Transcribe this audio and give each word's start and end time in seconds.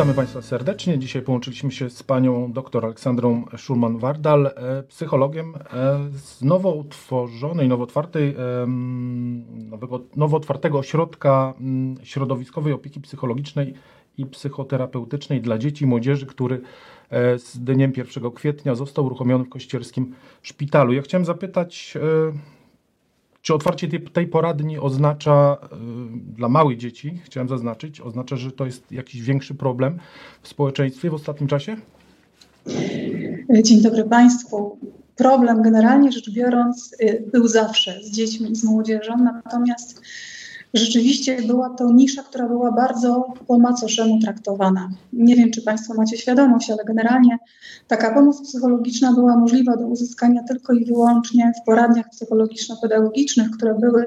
Witamy 0.00 0.14
Państwa 0.14 0.42
serdecznie. 0.42 0.98
Dzisiaj 0.98 1.22
połączyliśmy 1.22 1.72
się 1.72 1.90
z 1.90 2.02
panią 2.02 2.52
dr 2.52 2.84
Aleksandrą 2.84 3.44
Szulman-Wardal, 3.56 4.46
e, 4.46 4.82
psychologiem 4.82 5.54
e, 5.54 5.98
z 6.12 6.42
nowo 6.42 6.72
utworzonej, 6.74 7.68
nowo 7.68 7.84
otwartej, 7.84 8.34
nowego, 9.70 10.00
nowo 10.16 10.36
otwartego 10.36 10.78
ośrodka 10.78 11.54
środowiskowej 12.02 12.72
opieki 12.72 13.00
psychologicznej 13.00 13.74
i 14.18 14.26
psychoterapeutycznej 14.26 15.40
dla 15.40 15.58
dzieci 15.58 15.84
i 15.84 15.88
młodzieży, 15.88 16.26
który 16.26 16.60
e, 17.10 17.38
z 17.38 17.58
dniem 17.58 17.92
1 17.96 18.30
kwietnia 18.30 18.74
został 18.74 19.06
uruchomiony 19.06 19.44
w 19.44 19.48
Kościerskim 19.48 20.14
Szpitalu. 20.42 20.92
Ja 20.92 21.02
chciałem 21.02 21.24
zapytać, 21.24 21.98
czy 23.42 23.54
otwarcie 23.54 23.88
tej, 23.88 24.00
tej 24.00 24.26
poradni 24.26 24.78
oznacza 24.78 25.56
y, 25.62 26.36
dla 26.36 26.48
małych 26.48 26.78
dzieci, 26.78 27.20
chciałem 27.24 27.48
zaznaczyć, 27.48 28.00
oznacza, 28.00 28.36
że 28.36 28.52
to 28.52 28.66
jest 28.66 28.92
jakiś 28.92 29.22
większy 29.22 29.54
problem 29.54 29.98
w 30.42 30.48
społeczeństwie 30.48 31.10
w 31.10 31.14
ostatnim 31.14 31.48
czasie? 31.48 31.76
Dzień 33.62 33.82
dobry 33.82 34.04
Państwu. 34.04 34.78
Problem 35.16 35.62
generalnie 35.62 36.12
rzecz 36.12 36.30
biorąc 36.30 36.96
y, 37.02 37.24
był 37.32 37.48
zawsze 37.48 38.02
z 38.02 38.10
dziećmi 38.10 38.52
i 38.52 38.56
z 38.56 38.64
młodzieżą, 38.64 39.16
natomiast 39.16 40.02
rzeczywiście 40.74 41.42
była 41.42 41.70
to 41.70 41.92
nisza, 41.92 42.22
która 42.22 42.48
była 42.48 42.72
bardzo 42.72 43.32
po 43.46 43.58
macoszemu 43.58 44.20
traktowana. 44.20 44.90
Nie 45.12 45.36
wiem, 45.36 45.50
czy 45.50 45.62
Państwo 45.62 45.94
macie 45.94 46.16
świadomość, 46.16 46.70
ale 46.70 46.84
generalnie 46.84 47.38
taka 47.88 48.14
pomoc 48.14 48.42
psychologiczna 48.42 49.12
była 49.12 49.36
możliwa 49.36 49.76
do 49.76 49.86
uzyskania 49.86 50.42
tylko 50.42 50.72
i 50.72 50.84
wyłącznie 50.84 51.52
w 51.62 51.66
poradniach 51.66 52.10
psychologiczno-pedagogicznych, 52.10 53.50
które 53.50 53.74
były 53.74 54.06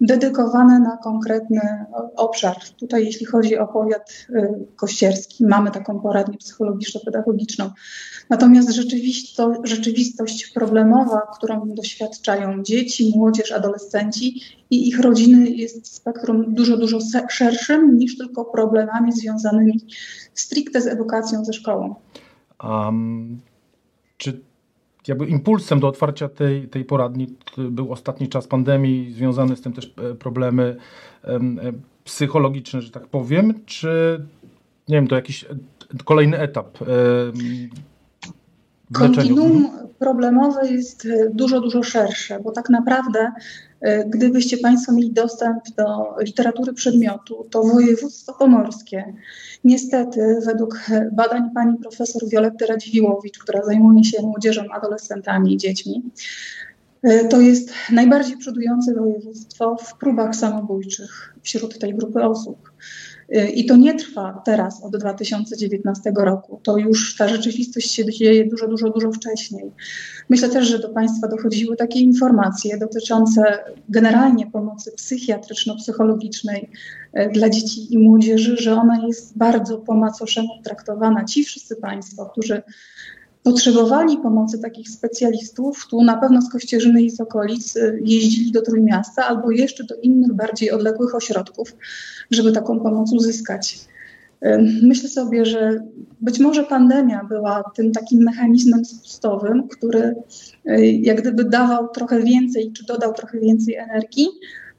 dedykowane 0.00 0.80
na 0.80 0.96
konkretny 0.96 1.60
obszar. 2.16 2.56
Tutaj, 2.78 3.04
jeśli 3.04 3.26
chodzi 3.26 3.58
o 3.58 3.66
powiat 3.66 4.26
y, 4.30 4.66
kościerski, 4.76 5.44
mamy 5.46 5.70
taką 5.70 6.00
poradnię 6.00 6.38
psychologiczno-pedagogiczną. 6.38 7.70
Natomiast 8.30 8.70
rzeczywistość 9.64 10.46
problemowa, 10.54 11.20
którą 11.34 11.74
doświadczają 11.74 12.62
dzieci, 12.62 13.12
młodzież, 13.16 13.52
adolescenci 13.52 14.40
i 14.70 14.88
ich 14.88 15.00
rodziny 15.00 15.50
jest 15.50 15.94
spektrum 15.94 16.54
dużo, 16.54 16.76
dużo 16.76 16.98
szerszym 17.30 17.98
niż 17.98 18.18
tylko 18.18 18.44
problemami 18.44 19.12
związanymi 19.12 19.80
stricte 20.34 20.80
z 20.80 20.86
edukacją 20.86 21.44
ze 21.44 21.52
szkołą. 21.52 21.94
Um, 22.64 23.40
czy 24.16 24.40
jakby 25.08 25.26
impulsem 25.26 25.80
do 25.80 25.88
otwarcia 25.88 26.28
tej, 26.28 26.68
tej 26.68 26.84
poradni 26.84 27.36
był 27.70 27.92
ostatni 27.92 28.28
czas 28.28 28.46
pandemii, 28.46 29.12
związane 29.12 29.56
z 29.56 29.60
tym 29.60 29.72
też 29.72 29.94
e, 30.10 30.14
problemy 30.14 30.76
um, 31.28 31.60
psychologiczne, 32.04 32.82
że 32.82 32.90
tak 32.90 33.06
powiem, 33.06 33.54
czy 33.66 34.20
nie 34.88 34.96
wiem, 34.96 35.08
to 35.08 35.16
jakiś 35.16 35.44
kolejny 36.04 36.38
etap 36.38 36.80
um, 36.80 36.88
Kontinuum 38.92 39.70
problemowe 40.04 40.68
jest 40.70 41.08
dużo, 41.30 41.60
dużo 41.60 41.82
szersze, 41.82 42.40
bo 42.40 42.52
tak 42.52 42.70
naprawdę 42.70 43.32
E, 43.84 44.04
gdybyście 44.04 44.58
Państwo 44.58 44.92
mieli 44.92 45.12
dostęp 45.12 45.62
do 45.76 46.14
literatury 46.20 46.72
przedmiotu, 46.72 47.46
to 47.50 47.62
województwo 47.62 48.32
pomorskie, 48.32 49.14
niestety 49.64 50.40
według 50.46 50.80
badań 51.12 51.50
pani 51.54 51.78
profesor 51.78 52.28
Violetty 52.28 52.66
Radziwiłowicz, 52.66 53.38
która 53.38 53.62
zajmuje 53.62 54.04
się 54.04 54.22
młodzieżą, 54.22 54.62
adolescentami 54.72 55.54
i 55.54 55.56
dziećmi, 55.56 56.02
e, 57.02 57.24
to 57.24 57.40
jest 57.40 57.70
najbardziej 57.92 58.36
przodujące 58.36 58.94
województwo 58.94 59.76
w 59.76 59.98
próbach 59.98 60.36
samobójczych 60.36 61.34
wśród 61.42 61.78
tej 61.78 61.94
grupy 61.94 62.22
osób. 62.22 62.72
I 63.54 63.66
to 63.66 63.76
nie 63.76 63.94
trwa 63.94 64.42
teraz 64.44 64.84
od 64.84 64.96
2019 64.96 66.12
roku. 66.16 66.60
To 66.62 66.76
już 66.76 67.16
ta 67.16 67.28
rzeczywistość 67.28 67.90
się 67.90 68.12
dzieje 68.12 68.48
dużo, 68.48 68.68
dużo, 68.68 68.90
dużo 68.90 69.12
wcześniej. 69.12 69.70
Myślę 70.28 70.48
też, 70.48 70.68
że 70.68 70.78
do 70.78 70.88
Państwa 70.88 71.28
dochodziły 71.28 71.76
takie 71.76 72.00
informacje 72.00 72.78
dotyczące 72.78 73.58
generalnie 73.88 74.46
pomocy 74.46 74.92
psychiatryczno-psychologicznej 74.96 76.70
e, 77.12 77.30
dla 77.30 77.48
dzieci 77.50 77.94
i 77.94 77.98
młodzieży, 77.98 78.56
że 78.56 78.74
ona 78.74 79.06
jest 79.06 79.38
bardzo 79.38 79.78
po 79.78 79.94
macoszemu 79.94 80.48
traktowana. 80.64 81.24
Ci 81.24 81.44
wszyscy 81.44 81.76
Państwo, 81.76 82.26
którzy 82.26 82.62
potrzebowali 83.44 84.18
pomocy 84.18 84.58
takich 84.58 84.90
specjalistów, 84.90 85.86
tu 85.90 86.02
na 86.02 86.16
pewno 86.16 86.42
z 86.42 86.50
Kościerzyny 86.50 87.02
i 87.02 87.10
z 87.10 87.20
okolic 87.20 87.76
y, 87.76 88.00
jeździli 88.04 88.52
do 88.52 88.62
Trójmiasta 88.62 89.26
albo 89.26 89.50
jeszcze 89.50 89.84
do 89.84 89.94
innych 89.94 90.32
bardziej 90.32 90.70
odległych 90.70 91.14
ośrodków, 91.14 91.76
żeby 92.30 92.52
taką 92.52 92.80
pomoc 92.80 93.12
uzyskać. 93.12 93.80
Y, 94.44 94.58
myślę 94.82 95.08
sobie, 95.08 95.46
że 95.46 95.80
być 96.20 96.38
może 96.38 96.64
pandemia 96.64 97.24
była 97.24 97.70
tym 97.76 97.92
takim 97.92 98.22
mechanizmem 98.22 98.84
spustowym, 98.84 99.68
który 99.68 100.14
y, 100.68 100.86
jak 100.86 101.20
gdyby 101.20 101.44
dawał 101.44 101.88
trochę 101.88 102.22
więcej, 102.22 102.72
czy 102.72 102.84
dodał 102.84 103.12
trochę 103.12 103.40
więcej 103.40 103.74
energii, 103.74 104.28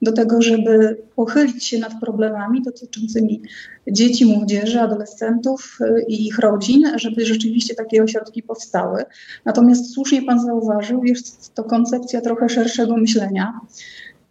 do 0.02 0.12
tego, 0.12 0.42
żeby 0.42 0.98
pochylić 1.16 1.66
się 1.66 1.80
nad 1.80 2.00
problemami 2.00 2.62
dotyczącymi 2.62 3.42
dzieci, 3.88 4.26
młodzieży, 4.26 4.82
adolescentów 4.82 5.78
y, 5.82 6.06
i 6.08 6.28
ich 6.28 6.40
rodzin, 6.40 6.84
żeby 6.96 7.26
rzeczywiście 7.26 7.76
takie 7.76 8.04
ośrodki 8.04 8.44
powstały. 8.44 9.04
Natomiast 9.46 9.94
słusznie 9.94 10.22
Pan 10.22 10.40
zauważył, 10.40 11.04
jest 11.04 11.54
to 11.54 11.64
koncepcja 11.64 12.22
trochę 12.22 12.50
szerszego 12.50 12.98
myślenia. 12.98 13.60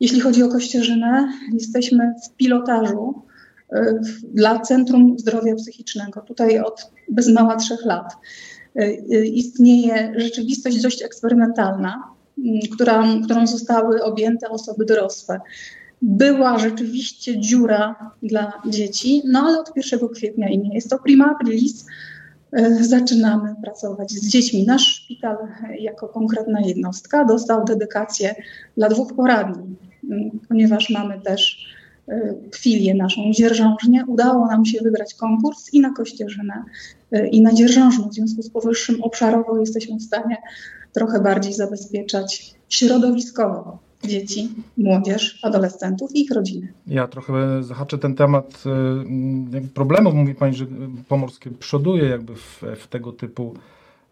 Jeśli 0.00 0.20
chodzi 0.20 0.42
o 0.42 0.48
Kościerzynę, 0.48 1.32
jesteśmy 1.52 2.14
w 2.24 2.36
pilotażu 2.36 3.22
y, 3.72 4.00
dla 4.34 4.58
Centrum 4.58 5.18
Zdrowia 5.18 5.54
Psychicznego. 5.54 6.20
Tutaj 6.20 6.60
od 6.60 6.90
bez 7.08 7.28
mała 7.28 7.56
trzech 7.56 7.84
lat 7.84 8.12
y, 8.80 9.26
istnieje 9.26 10.12
rzeczywistość 10.16 10.82
dość 10.82 11.02
eksperymentalna, 11.02 12.13
która, 12.72 13.04
którą 13.24 13.46
zostały 13.46 14.02
objęte 14.02 14.48
osoby 14.48 14.84
dorosłe. 14.84 15.40
Była 16.02 16.58
rzeczywiście 16.58 17.40
dziura 17.40 18.10
dla 18.22 18.52
dzieci, 18.66 19.22
no 19.24 19.40
ale 19.40 19.60
od 19.60 19.76
1 19.76 20.08
kwietnia 20.08 20.48
i 20.48 20.58
nie 20.58 20.74
jest 20.74 20.90
to 20.90 20.98
prima 20.98 21.30
aprilis. 21.30 21.86
E, 22.54 22.84
zaczynamy 22.84 23.54
pracować 23.62 24.10
z 24.10 24.28
dziećmi. 24.28 24.66
Nasz 24.66 24.86
szpital, 24.86 25.36
jako 25.78 26.08
konkretna 26.08 26.60
jednostka, 26.60 27.24
dostał 27.24 27.64
dedykację 27.64 28.34
dla 28.76 28.88
dwóch 28.88 29.14
poradni, 29.14 29.76
ponieważ 30.48 30.90
mamy 30.90 31.20
też 31.20 31.66
e, 32.08 32.34
filię 32.54 32.94
naszą 32.94 33.32
dzierżążnię. 33.32 34.04
Udało 34.06 34.46
nam 34.46 34.64
się 34.64 34.78
wygrać 34.82 35.14
konkurs 35.14 35.74
i 35.74 35.80
na 35.80 35.92
Kościerzynę, 35.92 36.64
e, 37.12 37.28
i 37.28 37.42
na 37.42 37.52
dzierżążną. 37.52 38.08
W 38.08 38.14
związku 38.14 38.42
z 38.42 38.50
powyższym 38.50 39.02
obszarowo 39.02 39.58
jesteśmy 39.58 39.96
w 39.96 40.02
stanie 40.02 40.36
trochę 40.94 41.20
bardziej 41.20 41.52
zabezpieczać 41.52 42.54
środowiskowo 42.68 43.78
dzieci, 44.04 44.48
młodzież, 44.76 45.38
adolescentów 45.42 46.14
i 46.14 46.20
ich 46.20 46.30
rodziny. 46.30 46.72
Ja 46.86 47.08
trochę 47.08 47.62
zahaczę 47.62 47.98
ten 47.98 48.14
temat 48.14 48.64
y, 49.54 49.68
problemów. 49.68 50.14
Mówi 50.14 50.34
Pani, 50.34 50.54
że 50.54 50.66
Pomorskie 51.08 51.50
przoduje 51.50 52.04
jakby 52.04 52.34
w, 52.34 52.62
w 52.76 52.86
tego 52.86 53.12
typu 53.12 53.54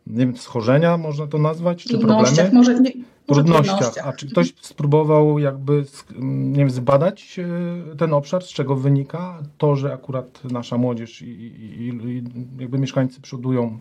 nie 0.06 0.26
wiem, 0.26 0.36
schorzenia 0.36 0.96
można 0.96 1.26
to 1.26 1.38
nazwać, 1.38 1.84
czy 1.84 1.98
problemy? 1.98 2.52
Może 2.52 2.80
nie, 2.80 2.92
trudnościach. 3.26 3.92
A 4.04 4.12
czy 4.12 4.30
ktoś 4.30 4.54
spróbował 4.60 5.38
jakby 5.38 5.84
nie 6.18 6.58
wiem, 6.58 6.70
zbadać 6.70 7.38
e, 7.38 7.96
ten 7.96 8.12
obszar, 8.12 8.44
z 8.44 8.48
czego 8.48 8.76
wynika 8.76 9.42
to, 9.58 9.76
że 9.76 9.92
akurat 9.92 10.44
nasza 10.44 10.78
młodzież 10.78 11.22
i, 11.22 11.26
i, 11.26 11.88
i 11.88 12.22
jakby 12.58 12.78
mieszkańcy 12.78 13.20
przodują, 13.20 13.78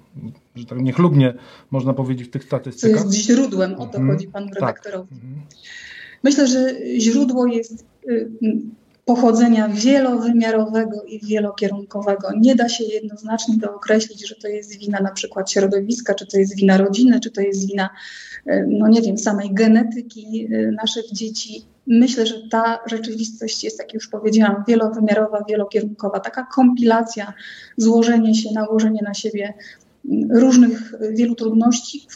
że 0.55 0.65
tak 0.65 0.79
niechlubnie 0.79 1.33
można 1.71 1.93
powiedzieć 1.93 2.27
w 2.27 2.31
tych 2.31 2.43
statystykach? 2.43 3.01
To 3.01 3.07
jest 3.07 3.17
źródłem, 3.17 3.75
o 3.75 3.85
to 3.85 3.97
mm, 3.97 4.15
chodzi 4.15 4.27
panu 4.27 4.47
tak. 4.47 4.55
redaktorowi. 4.55 5.15
Tak. 5.15 5.59
Myślę, 6.23 6.47
że 6.47 6.75
źródło 6.97 7.45
jest 7.45 7.85
y, 8.07 8.31
pochodzenia 9.05 9.69
wielowymiarowego 9.69 11.03
i 11.03 11.19
wielokierunkowego. 11.19 12.29
Nie 12.37 12.55
da 12.55 12.69
się 12.69 12.83
jednoznacznie 12.83 13.57
dookreślić, 13.57 14.27
że 14.27 14.35
to 14.35 14.47
jest 14.47 14.77
wina 14.77 14.99
na 14.99 15.11
przykład 15.11 15.51
środowiska, 15.51 16.13
czy 16.13 16.27
to 16.27 16.37
jest 16.37 16.55
wina 16.55 16.77
rodziny, 16.77 17.19
czy 17.19 17.31
to 17.31 17.41
jest 17.41 17.67
wina, 17.67 17.89
e, 18.45 18.65
no 18.67 18.87
nie 18.87 19.01
wiem, 19.01 19.17
samej 19.17 19.53
genetyki 19.53 20.47
e, 20.53 20.71
naszych 20.71 21.11
dzieci. 21.11 21.65
Myślę, 21.87 22.25
że 22.25 22.35
ta 22.51 22.79
rzeczywistość 22.85 23.63
jest, 23.63 23.79
jak 23.79 23.93
już 23.93 24.07
powiedziałam, 24.07 24.63
wielowymiarowa, 24.67 25.43
wielokierunkowa. 25.49 26.19
Taka 26.19 26.45
kompilacja, 26.55 27.33
złożenie 27.77 28.35
się, 28.35 28.49
nałożenie 28.53 28.99
na 29.03 29.13
siebie 29.13 29.53
różnych, 30.29 30.93
wielu 31.11 31.35
trudności, 31.35 32.07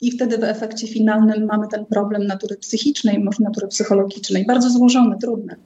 i 0.00 0.10
wtedy 0.10 0.38
w 0.38 0.44
efekcie 0.44 0.88
finalnym 0.88 1.44
mamy 1.44 1.68
ten 1.68 1.86
problem 1.86 2.26
natury 2.26 2.56
psychicznej, 2.56 3.18
może 3.18 3.44
natury 3.44 3.68
psychologicznej, 3.68 4.46
bardzo 4.46 4.70
złożony, 4.70 5.16
trudny. 5.18 5.56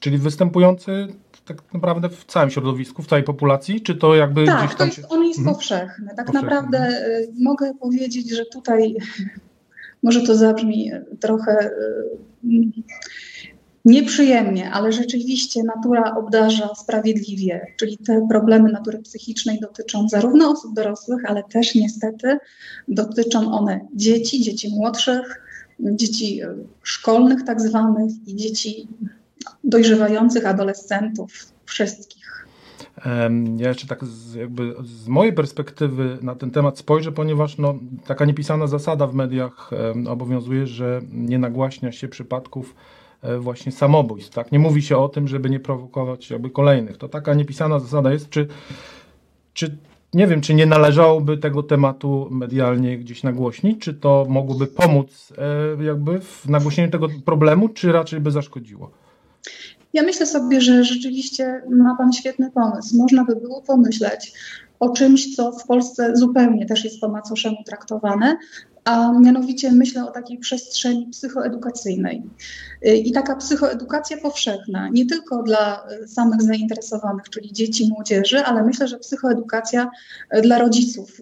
Czyli 0.00 0.18
występujący 0.18 1.08
tak 1.44 1.74
naprawdę 1.74 2.08
w 2.08 2.24
całym 2.24 2.50
środowisku, 2.50 3.02
w 3.02 3.06
całej 3.06 3.24
populacji, 3.24 3.80
czy 3.80 3.94
to 3.94 4.14
jakby 4.14 4.46
tak, 4.46 4.64
gdzieś 4.64 4.76
tam 4.76 4.90
on 5.08 5.24
jest 5.24 5.38
mhm. 5.38 5.56
powszechny. 5.56 6.06
Tak 6.16 6.26
powszechny. 6.26 6.42
naprawdę 6.42 6.88
y, 7.06 7.32
mogę 7.40 7.74
powiedzieć, 7.74 8.30
że 8.30 8.44
tutaj 8.46 8.96
może 10.02 10.22
to 10.22 10.36
zabrzmi 10.36 10.90
trochę 11.20 11.70
y, 11.70 11.70
Nieprzyjemnie, 13.86 14.70
ale 14.70 14.92
rzeczywiście 14.92 15.62
natura 15.62 16.16
obdarza 16.16 16.74
sprawiedliwie, 16.74 17.66
czyli 17.76 17.98
te 17.98 18.26
problemy 18.28 18.72
natury 18.72 18.98
psychicznej 18.98 19.60
dotyczą 19.60 20.08
zarówno 20.08 20.50
osób 20.50 20.74
dorosłych, 20.74 21.24
ale 21.24 21.42
też 21.42 21.74
niestety 21.74 22.38
dotyczą 22.88 23.52
one 23.52 23.80
dzieci, 23.94 24.42
dzieci 24.42 24.68
młodszych, 24.70 25.42
dzieci 25.80 26.40
szkolnych 26.82 27.44
tak 27.44 27.60
zwanych 27.60 28.10
i 28.26 28.36
dzieci 28.36 28.88
dojrzewających 29.64 30.46
adolescentów, 30.46 31.32
wszystkich. 31.64 32.26
Ja 33.56 33.68
jeszcze 33.68 33.86
tak 33.86 34.04
z, 34.04 34.34
jakby 34.34 34.74
z 34.84 35.08
mojej 35.08 35.32
perspektywy 35.32 36.18
na 36.22 36.34
ten 36.34 36.50
temat 36.50 36.78
spojrzę, 36.78 37.12
ponieważ 37.12 37.58
no, 37.58 37.74
taka 38.06 38.24
niepisana 38.24 38.66
zasada 38.66 39.06
w 39.06 39.14
mediach 39.14 39.70
obowiązuje, 40.08 40.66
że 40.66 41.00
nie 41.12 41.38
nagłaśnia 41.38 41.92
się 41.92 42.08
przypadków 42.08 42.74
e, 43.22 43.38
właśnie 43.38 43.72
samobójstw. 43.72 44.34
Tak? 44.34 44.52
Nie 44.52 44.58
mówi 44.58 44.82
się 44.82 44.96
o 44.96 45.08
tym, 45.08 45.28
żeby 45.28 45.50
nie 45.50 45.60
prowokować 45.60 46.30
jakby 46.30 46.50
kolejnych. 46.50 46.96
To 46.96 47.08
taka 47.08 47.34
niepisana 47.34 47.78
zasada 47.78 48.12
jest, 48.12 48.30
czy, 48.30 48.48
czy 49.52 49.76
nie 50.14 50.26
wiem, 50.26 50.40
czy 50.40 50.54
nie 50.54 50.66
należałoby 50.66 51.38
tego 51.38 51.62
tematu 51.62 52.28
medialnie 52.30 52.98
gdzieś 52.98 53.22
nagłośnić, 53.22 53.80
czy 53.80 53.94
to 53.94 54.26
mogłoby 54.28 54.66
pomóc 54.66 55.32
e, 55.78 55.84
jakby 55.84 56.20
w 56.20 56.48
nagłośnieniu 56.48 56.90
tego 56.90 57.08
problemu, 57.24 57.68
czy 57.68 57.92
raczej 57.92 58.20
by 58.20 58.30
zaszkodziło? 58.30 58.90
Ja 59.92 60.02
myślę 60.02 60.26
sobie, 60.26 60.60
że 60.60 60.84
rzeczywiście 60.84 61.62
ma 61.70 61.96
Pan 61.98 62.12
świetny 62.12 62.50
pomysł. 62.50 62.96
Można 62.96 63.24
by 63.24 63.36
było 63.36 63.62
pomyśleć 63.62 64.32
o 64.80 64.88
czymś, 64.88 65.36
co 65.36 65.52
w 65.52 65.66
Polsce 65.66 66.16
zupełnie 66.16 66.66
też 66.66 66.84
jest 66.84 67.00
po 67.00 67.08
macoszemu 67.08 67.56
traktowane, 67.66 68.36
a 68.86 69.12
mianowicie 69.20 69.72
myślę 69.72 70.06
o 70.06 70.10
takiej 70.10 70.38
przestrzeni 70.38 71.06
psychoedukacyjnej. 71.06 72.22
Y, 72.86 72.96
I 72.96 73.12
taka 73.12 73.36
psychoedukacja 73.36 74.16
powszechna, 74.16 74.88
nie 74.88 75.06
tylko 75.06 75.42
dla 75.42 75.86
y, 76.04 76.08
samych 76.08 76.42
zainteresowanych, 76.42 77.30
czyli 77.30 77.52
dzieci, 77.52 77.88
młodzieży, 77.90 78.38
ale 78.38 78.64
myślę, 78.64 78.88
że 78.88 78.98
psychoedukacja 78.98 79.90
y, 80.36 80.40
dla 80.40 80.58
rodziców. 80.58 81.20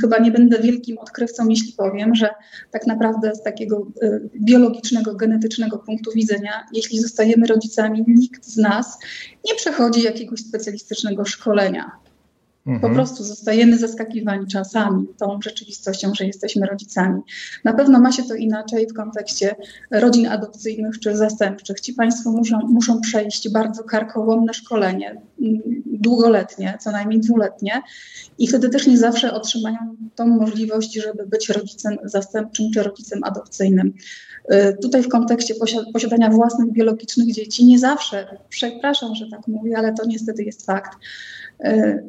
Chyba 0.00 0.18
nie 0.18 0.30
będę 0.30 0.58
wielkim 0.58 0.98
odkrywcą, 0.98 1.48
jeśli 1.48 1.72
powiem, 1.72 2.14
że 2.14 2.28
tak 2.70 2.86
naprawdę 2.86 3.34
z 3.34 3.42
takiego 3.42 3.86
biologicznego, 4.40 5.14
genetycznego 5.14 5.78
punktu 5.78 6.10
widzenia, 6.14 6.66
jeśli 6.72 7.00
zostajemy 7.00 7.46
rodzicami, 7.46 8.04
nikt 8.06 8.46
z 8.46 8.56
nas 8.56 8.98
nie 9.44 9.54
przechodzi 9.54 10.02
jakiegoś 10.02 10.40
specjalistycznego 10.40 11.24
szkolenia 11.24 12.03
Mhm. 12.66 12.80
Po 12.80 12.96
prostu 12.96 13.24
zostajemy 13.24 13.78
zaskakiwani 13.78 14.46
czasami 14.46 15.06
tą 15.18 15.42
rzeczywistością, 15.42 16.14
że 16.14 16.24
jesteśmy 16.24 16.66
rodzicami. 16.66 17.20
Na 17.64 17.72
pewno 17.72 18.00
ma 18.00 18.12
się 18.12 18.22
to 18.22 18.34
inaczej 18.34 18.86
w 18.86 18.94
kontekście 18.94 19.56
rodzin 19.90 20.26
adopcyjnych 20.26 20.98
czy 21.00 21.16
zastępczych. 21.16 21.80
Ci 21.80 21.92
Państwo 21.92 22.32
muszą, 22.32 22.58
muszą 22.58 23.00
przejść 23.00 23.52
bardzo 23.52 23.84
karkołomne 23.84 24.54
szkolenie, 24.54 25.22
mm, 25.40 25.62
długoletnie, 25.86 26.78
co 26.80 26.90
najmniej 26.90 27.20
dwuletnie, 27.20 27.82
i 28.38 28.48
wtedy 28.48 28.68
też 28.68 28.86
nie 28.86 28.98
zawsze 28.98 29.32
otrzymają 29.32 29.96
tą 30.14 30.26
możliwość, 30.26 30.94
żeby 30.94 31.26
być 31.26 31.48
rodzicem 31.48 31.96
zastępczym 32.04 32.70
czy 32.74 32.82
rodzicem 32.82 33.24
adopcyjnym. 33.24 33.92
Y, 34.52 34.76
tutaj 34.82 35.02
w 35.02 35.08
kontekście 35.08 35.54
posiadania 35.92 36.30
własnych 36.30 36.72
biologicznych 36.72 37.32
dzieci 37.32 37.64
nie 37.64 37.78
zawsze, 37.78 38.38
przepraszam, 38.48 39.14
że 39.14 39.26
tak 39.30 39.48
mówię, 39.48 39.78
ale 39.78 39.94
to 39.94 40.06
niestety 40.06 40.42
jest 40.42 40.66
fakt 40.66 40.98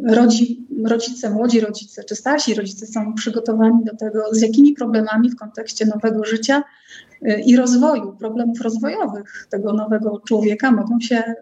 rodzi, 0.04 0.68
rodzice, 0.86 1.30
młodzi 1.30 1.60
rodzice 1.60 2.04
czy 2.04 2.16
starsi 2.16 2.54
rodzice 2.54 2.88
są 2.88 3.14
przygotowani 3.14 3.86
do 3.86 3.96
tego, 3.96 4.24
z 4.32 4.42
jakimi 4.42 4.74
problemami 4.74 5.30
w 5.30 5.36
kontekście 5.36 5.86
nowego 5.86 6.24
życia 6.24 6.64
e, 7.22 7.42
i 7.42 7.56
rozwoju, 7.56 8.16
problemów 8.20 8.62
rozwojowych 8.62 9.48
tego 9.50 9.74
nowego 9.74 10.22
człowieka 10.28 10.72
mogą 10.72 11.00
się, 11.00 11.16
e, 11.16 11.36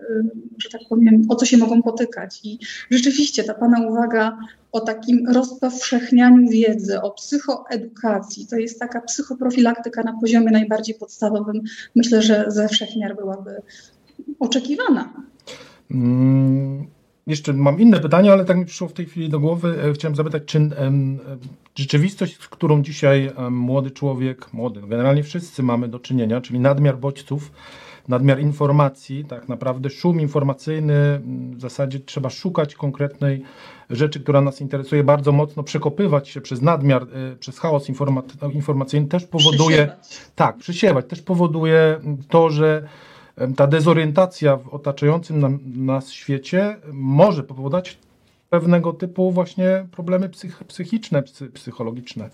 że 0.57 0.69
tak 0.69 0.81
powiem, 0.89 1.25
o 1.29 1.35
co 1.35 1.45
się 1.45 1.57
mogą 1.57 1.81
potykać. 1.81 2.39
I 2.43 2.59
rzeczywiście 2.89 3.43
ta 3.43 3.53
Pana 3.53 3.87
uwaga 3.87 4.37
o 4.71 4.79
takim 4.79 5.27
rozpowszechnianiu 5.29 6.49
wiedzy, 6.49 7.01
o 7.01 7.11
psychoedukacji, 7.11 8.47
to 8.47 8.55
jest 8.55 8.79
taka 8.79 9.01
psychoprofilaktyka 9.01 10.03
na 10.03 10.19
poziomie 10.19 10.51
najbardziej 10.51 10.95
podstawowym, 10.95 11.61
myślę, 11.95 12.21
że 12.21 12.45
ze 12.47 12.67
wszechmiar 12.67 13.15
byłaby 13.15 13.61
oczekiwana. 14.39 15.13
Mm 15.91 16.92
jeszcze 17.27 17.53
mam 17.53 17.79
inne 17.79 17.99
pytanie, 17.99 18.31
ale 18.31 18.45
tak 18.45 18.57
mi 18.57 18.65
przyszło 18.65 18.87
w 18.87 18.93
tej 18.93 19.05
chwili 19.05 19.29
do 19.29 19.39
głowy. 19.39 19.83
E, 19.83 19.93
chciałem 19.93 20.15
zapytać, 20.15 20.43
czy 20.45 20.69
rzeczywistość, 21.75 22.39
z 22.41 22.47
którą 22.47 22.81
dzisiaj 22.81 23.31
młody 23.51 23.91
człowiek, 23.91 24.53
młody, 24.53 24.81
no 24.81 24.87
generalnie 24.87 25.23
wszyscy 25.23 25.63
mamy 25.63 25.87
do 25.87 25.99
czynienia, 25.99 26.41
czyli 26.41 26.59
nadmiar 26.59 26.97
bodźców, 26.97 27.51
nadmiar 28.07 28.39
informacji, 28.39 29.25
tak 29.25 29.49
naprawdę 29.49 29.89
szum 29.89 30.21
informacyjny, 30.21 31.21
w 31.55 31.61
zasadzie 31.61 31.99
trzeba 31.99 32.29
szukać 32.29 32.75
konkretnej 32.75 33.43
rzeczy, 33.89 34.19
która 34.19 34.41
nas 34.41 34.61
interesuje 34.61 35.03
bardzo 35.03 35.31
mocno, 35.31 35.63
przekopywać 35.63 36.29
się 36.29 36.41
przez 36.41 36.61
nadmiar, 36.61 37.03
e, 37.03 37.35
przez 37.35 37.59
chaos 37.59 37.87
informacyjny 38.53 39.07
też 39.07 39.25
powoduje, 39.25 39.77
przysiewać. 39.77 40.31
tak, 40.35 40.57
przysiewać, 40.57 41.05
też 41.05 41.21
powoduje 41.21 41.99
to, 42.29 42.49
że 42.49 42.87
ta 43.55 43.67
dezorientacja 43.67 44.57
w 44.57 44.69
otaczającym 44.69 45.39
nam, 45.39 45.59
nas 45.75 46.11
świecie 46.11 46.77
może 46.93 47.43
powodować 47.43 47.97
pewnego 48.49 48.93
typu 48.93 49.31
właśnie 49.31 49.87
problemy 49.91 50.29
psych, 50.29 50.63
psychiczne, 50.63 51.23
psy, 51.23 51.49
psychologiczne. 51.49 52.29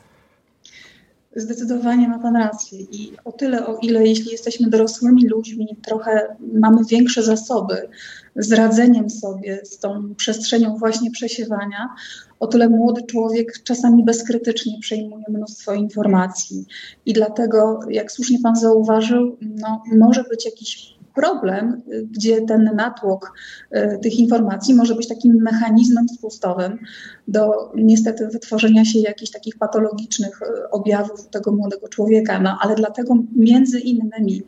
Zdecydowanie 1.35 2.07
ma 2.07 2.19
Pan 2.19 2.35
rację 2.35 2.79
i 2.79 3.11
o 3.25 3.31
tyle, 3.31 3.67
o 3.67 3.77
ile 3.77 4.07
jeśli 4.07 4.31
jesteśmy 4.31 4.69
dorosłymi 4.69 5.27
ludźmi, 5.27 5.77
trochę 5.81 6.35
mamy 6.53 6.85
większe 6.85 7.23
zasoby 7.23 7.89
z 8.35 8.51
radzeniem 8.51 9.09
sobie 9.09 9.61
z 9.63 9.79
tą 9.79 10.15
przestrzenią 10.15 10.77
właśnie 10.77 11.11
przesiewania, 11.11 11.89
o 12.39 12.47
tyle 12.47 12.69
młody 12.69 13.01
człowiek 13.03 13.63
czasami 13.63 14.03
bezkrytycznie 14.03 14.79
przejmuje 14.81 15.23
mnóstwo 15.29 15.73
informacji. 15.73 16.65
I 17.05 17.13
dlatego, 17.13 17.79
jak 17.89 18.11
słusznie 18.11 18.39
Pan 18.43 18.55
zauważył, 18.55 19.37
no, 19.41 19.83
może 19.97 20.23
być 20.23 20.45
jakiś 20.45 20.98
problem, 21.19 21.81
gdzie 22.11 22.41
ten 22.41 22.69
natłok 22.75 23.33
y, 23.75 23.99
tych 24.01 24.19
informacji 24.19 24.75
może 24.75 24.95
być 24.95 25.07
takim 25.07 25.33
mechanizmem 25.41 26.09
spustowym 26.09 26.79
do 27.27 27.71
niestety 27.75 28.27
wytworzenia 28.27 28.85
się 28.85 28.99
jakichś 28.99 29.31
takich 29.31 29.57
patologicznych 29.57 30.41
y, 30.41 30.69
objawów 30.69 31.27
tego 31.27 31.51
młodego 31.51 31.87
człowieka. 31.87 32.39
No, 32.39 32.57
ale 32.61 32.75
dlatego 32.75 33.17
między 33.35 33.79
innymi 33.79 34.43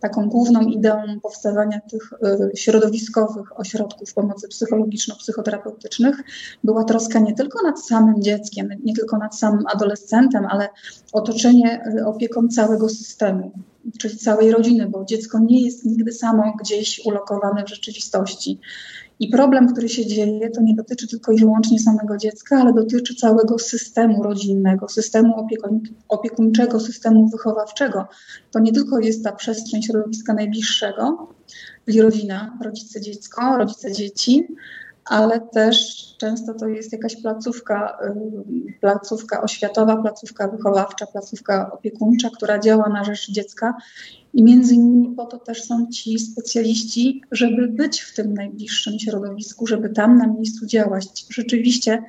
taką 0.00 0.28
główną 0.28 0.60
ideą 0.60 1.20
powstawania 1.22 1.80
tych 1.80 2.12
y, 2.12 2.56
środowiskowych 2.56 3.60
ośrodków 3.60 4.14
pomocy 4.14 4.48
psychologiczno-psychoterapeutycznych 4.48 6.16
była 6.64 6.84
troska 6.84 7.18
nie 7.18 7.34
tylko 7.34 7.66
nad 7.66 7.84
samym 7.84 8.22
dzieckiem, 8.22 8.68
nie 8.84 8.94
tylko 8.94 9.18
nad 9.18 9.38
samym 9.38 9.66
adolescentem, 9.74 10.46
ale 10.46 10.68
otoczenie 11.12 11.84
opieką 12.06 12.48
całego 12.48 12.88
systemu 12.88 13.52
czyli 13.98 14.18
całej 14.18 14.50
rodziny, 14.50 14.88
bo 14.90 15.04
dziecko 15.04 15.38
nie 15.38 15.64
jest 15.64 15.84
nigdy 15.84 16.12
samo 16.12 16.56
gdzieś 16.60 17.00
ulokowane 17.06 17.64
w 17.64 17.68
rzeczywistości. 17.68 18.60
I 19.20 19.28
problem, 19.28 19.72
który 19.72 19.88
się 19.88 20.06
dzieje, 20.06 20.50
to 20.50 20.62
nie 20.62 20.74
dotyczy 20.74 21.08
tylko 21.08 21.32
i 21.32 21.38
wyłącznie 21.38 21.78
samego 21.80 22.16
dziecka, 22.16 22.56
ale 22.56 22.72
dotyczy 22.72 23.14
całego 23.14 23.58
systemu 23.58 24.22
rodzinnego, 24.22 24.88
systemu 24.88 25.34
opiekuń, 25.36 25.80
opiekuńczego, 26.08 26.80
systemu 26.80 27.28
wychowawczego. 27.28 28.06
To 28.50 28.60
nie 28.60 28.72
tylko 28.72 28.98
jest 28.98 29.24
ta 29.24 29.32
przestrzeń 29.32 29.82
środowiska 29.82 30.34
najbliższego, 30.34 31.34
czyli 31.86 32.02
rodzina, 32.02 32.58
rodzice, 32.64 33.00
dziecko, 33.00 33.58
rodzice, 33.58 33.92
dzieci, 33.92 34.46
ale 35.04 35.40
też 35.40 35.76
często 36.18 36.54
to 36.54 36.68
jest 36.68 36.92
jakaś 36.92 37.22
placówka, 37.22 37.98
placówka 38.80 39.42
oświatowa, 39.42 39.96
placówka 39.96 40.48
wychowawcza, 40.48 41.06
placówka 41.06 41.72
opiekuńcza, 41.72 42.30
która 42.30 42.58
działa 42.58 42.88
na 42.88 43.04
rzecz 43.04 43.30
dziecka. 43.30 43.74
I 44.34 44.42
między 44.42 44.74
innymi 44.74 45.14
po 45.16 45.26
to 45.26 45.38
też 45.38 45.64
są 45.64 45.86
ci 45.86 46.18
specjaliści, 46.18 47.22
żeby 47.30 47.68
być 47.68 48.00
w 48.00 48.14
tym 48.14 48.34
najbliższym 48.34 48.98
środowisku, 48.98 49.66
żeby 49.66 49.90
tam 49.90 50.18
na 50.18 50.26
miejscu 50.26 50.66
działać. 50.66 51.26
Rzeczywiście 51.30 52.02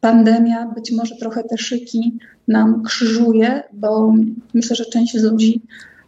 pandemia 0.00 0.66
być 0.74 0.92
może 0.92 1.16
trochę 1.16 1.44
te 1.44 1.58
szyki 1.58 2.18
nam 2.48 2.82
krzyżuje, 2.82 3.62
bo 3.72 4.14
myślę, 4.54 4.76
że 4.76 4.84
część 4.84 5.18
z 5.18 5.22
ludzi 5.22 5.62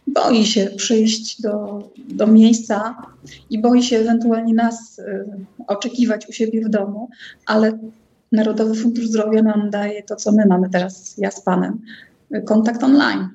boi 0.07 0.45
się 0.45 0.69
przyjść 0.77 1.41
do, 1.41 1.83
do 1.97 2.27
miejsca 2.27 2.95
i 3.49 3.61
boi 3.61 3.83
się 3.83 3.97
ewentualnie 3.97 4.53
nas 4.53 4.99
y, 4.99 5.25
oczekiwać 5.67 6.29
u 6.29 6.31
siebie 6.31 6.65
w 6.65 6.69
domu, 6.69 7.09
ale 7.45 7.77
Narodowy 8.31 8.75
Fundusz 8.75 9.07
Zdrowia 9.07 9.41
nam 9.41 9.69
daje 9.69 10.03
to, 10.03 10.15
co 10.15 10.31
my 10.31 10.45
mamy 10.45 10.69
teraz, 10.69 11.17
ja 11.17 11.31
z 11.31 11.41
Panem, 11.41 11.79
kontakt 12.45 12.83
online. 12.83 13.29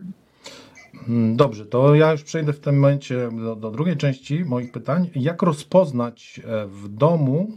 Hmm, 1.07 1.37
dobrze, 1.37 1.67
to 1.67 1.95
ja 1.95 2.13
już 2.13 2.23
przejdę 2.23 2.53
w 2.53 2.61
tym 2.61 2.75
momencie 2.75 3.29
do, 3.45 3.57
do 3.57 3.71
drugiej 3.71 3.97
części 3.97 4.45
moich 4.45 4.73
pytań. 4.73 5.11
Jak 5.15 5.43
rozpoznać 5.43 6.41
e, 6.45 6.67
w 6.67 6.89
domu 6.89 7.51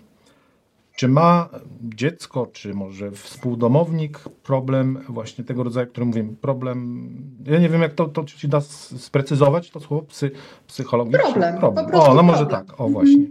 Czy 0.95 1.07
ma 1.07 1.49
dziecko, 1.81 2.47
czy 2.53 2.73
może 2.73 3.11
współdomownik 3.11 4.19
problem 4.43 4.99
właśnie 5.09 5.43
tego 5.43 5.63
rodzaju, 5.63 5.87
który 5.87 6.05
mówię, 6.05 6.27
problem, 6.41 7.09
ja 7.45 7.59
nie 7.59 7.69
wiem 7.69 7.81
jak 7.81 7.93
to, 7.93 8.05
to 8.07 8.27
się 8.27 8.47
da 8.47 8.61
sprecyzować, 8.97 9.69
to 9.71 9.79
słowo 9.79 10.03
psy, 10.03 10.31
psychologiczne? 10.67 11.19
Problem, 11.19 11.57
problem. 11.57 11.85
o, 11.93 12.13
no 12.13 12.23
może 12.23 12.45
problem. 12.45 12.65
tak, 12.65 12.81
o 12.81 12.89
właśnie. 12.89 13.25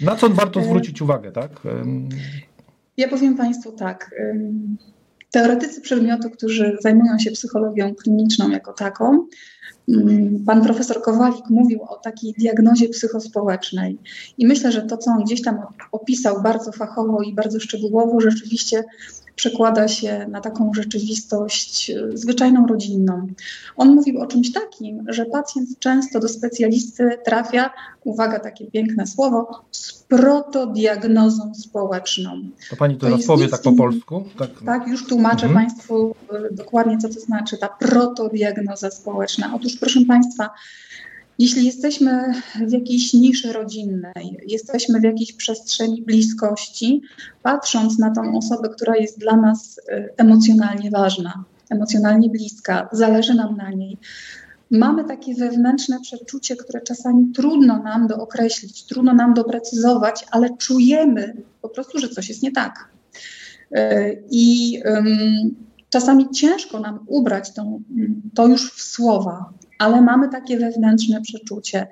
Na 0.00 0.16
co 0.16 0.28
warto 0.28 0.62
zwrócić 0.62 1.02
uwagę, 1.02 1.32
tak? 1.32 1.50
Ja 2.96 3.08
powiem 3.08 3.36
Państwu 3.36 3.72
tak. 3.72 4.10
Teoretycy 5.30 5.80
przedmiotu, 5.80 6.30
którzy 6.30 6.76
zajmują 6.80 7.18
się 7.18 7.30
psychologią 7.30 7.94
kliniczną 7.94 8.50
jako 8.50 8.72
taką, 8.72 9.26
pan 10.46 10.62
profesor 10.62 11.02
Kowalik 11.02 11.50
mówił 11.50 11.82
o 11.82 11.96
takiej 11.96 12.32
diagnozie 12.32 12.88
psychospołecznej. 12.88 13.98
I 14.38 14.46
myślę, 14.46 14.72
że 14.72 14.82
to, 14.82 14.96
co 14.96 15.10
on 15.10 15.24
gdzieś 15.24 15.42
tam 15.42 15.58
opisał 15.92 16.42
bardzo 16.42 16.72
fachowo 16.72 17.22
i 17.22 17.34
bardzo 17.34 17.60
szczegółowo, 17.60 18.20
rzeczywiście 18.20 18.84
przekłada 19.38 19.88
się 19.88 20.26
na 20.30 20.40
taką 20.40 20.70
rzeczywistość 20.74 21.90
e, 21.90 22.16
zwyczajną, 22.16 22.66
rodzinną. 22.66 23.26
On 23.76 23.94
mówił 23.94 24.20
o 24.20 24.26
czymś 24.26 24.52
takim, 24.52 25.04
że 25.08 25.26
pacjent 25.26 25.78
często 25.78 26.20
do 26.20 26.28
specjalisty 26.28 27.18
trafia, 27.24 27.70
uwaga, 28.04 28.38
takie 28.38 28.66
piękne 28.66 29.06
słowo, 29.06 29.64
z 29.70 29.92
protodiagnozą 29.92 31.54
społeczną. 31.54 32.30
To 32.70 32.76
pani 32.76 32.96
to 32.96 33.06
teraz 33.06 33.26
powie 33.26 33.48
tak 33.48 33.62
po 33.62 33.72
polsku? 33.72 34.24
Tak, 34.38 34.50
tak 34.66 34.88
już 34.88 35.06
tłumaczę 35.06 35.46
mhm. 35.46 35.66
Państwu 35.66 36.14
e, 36.32 36.54
dokładnie, 36.54 36.98
co 36.98 37.08
to 37.08 37.20
znaczy 37.20 37.58
ta 37.58 37.68
protodiagnoza 37.68 38.90
społeczna. 38.90 39.52
Otóż, 39.54 39.76
proszę 39.80 40.00
Państwa, 40.08 40.50
jeśli 41.38 41.66
jesteśmy 41.66 42.32
w 42.66 42.72
jakiejś 42.72 43.12
niszy 43.14 43.52
rodzinnej, 43.52 44.38
jesteśmy 44.46 45.00
w 45.00 45.02
jakiejś 45.02 45.32
przestrzeni 45.32 46.02
bliskości, 46.02 47.02
patrząc 47.42 47.98
na 47.98 48.10
tą 48.10 48.36
osobę, 48.36 48.68
która 48.68 48.96
jest 48.96 49.18
dla 49.18 49.36
nas 49.36 49.78
y, 49.78 50.08
emocjonalnie 50.16 50.90
ważna, 50.90 51.44
emocjonalnie 51.70 52.30
bliska, 52.30 52.88
zależy 52.92 53.34
nam 53.34 53.56
na 53.56 53.70
niej, 53.70 53.98
mamy 54.70 55.04
takie 55.04 55.34
wewnętrzne 55.34 56.00
przeczucie, 56.00 56.56
które 56.56 56.80
czasami 56.80 57.32
trudno 57.32 57.82
nam 57.82 58.06
dookreślić, 58.06 58.84
trudno 58.84 59.14
nam 59.14 59.34
doprecyzować, 59.34 60.26
ale 60.30 60.56
czujemy 60.56 61.42
po 61.62 61.68
prostu, 61.68 61.98
że 61.98 62.08
coś 62.08 62.28
jest 62.28 62.42
nie 62.42 62.52
tak. 62.52 62.88
Y, 63.76 64.22
I 64.30 64.78
czasami 65.90 66.30
ciężko 66.30 66.80
nam 66.80 66.98
ubrać 67.06 67.52
to, 67.52 67.78
to 68.34 68.46
już 68.46 68.72
w 68.72 68.82
słowa, 68.82 69.52
ale 69.78 70.02
mamy 70.02 70.28
takie 70.28 70.58
wewnętrzne 70.58 71.20
przeczucie. 71.20 71.86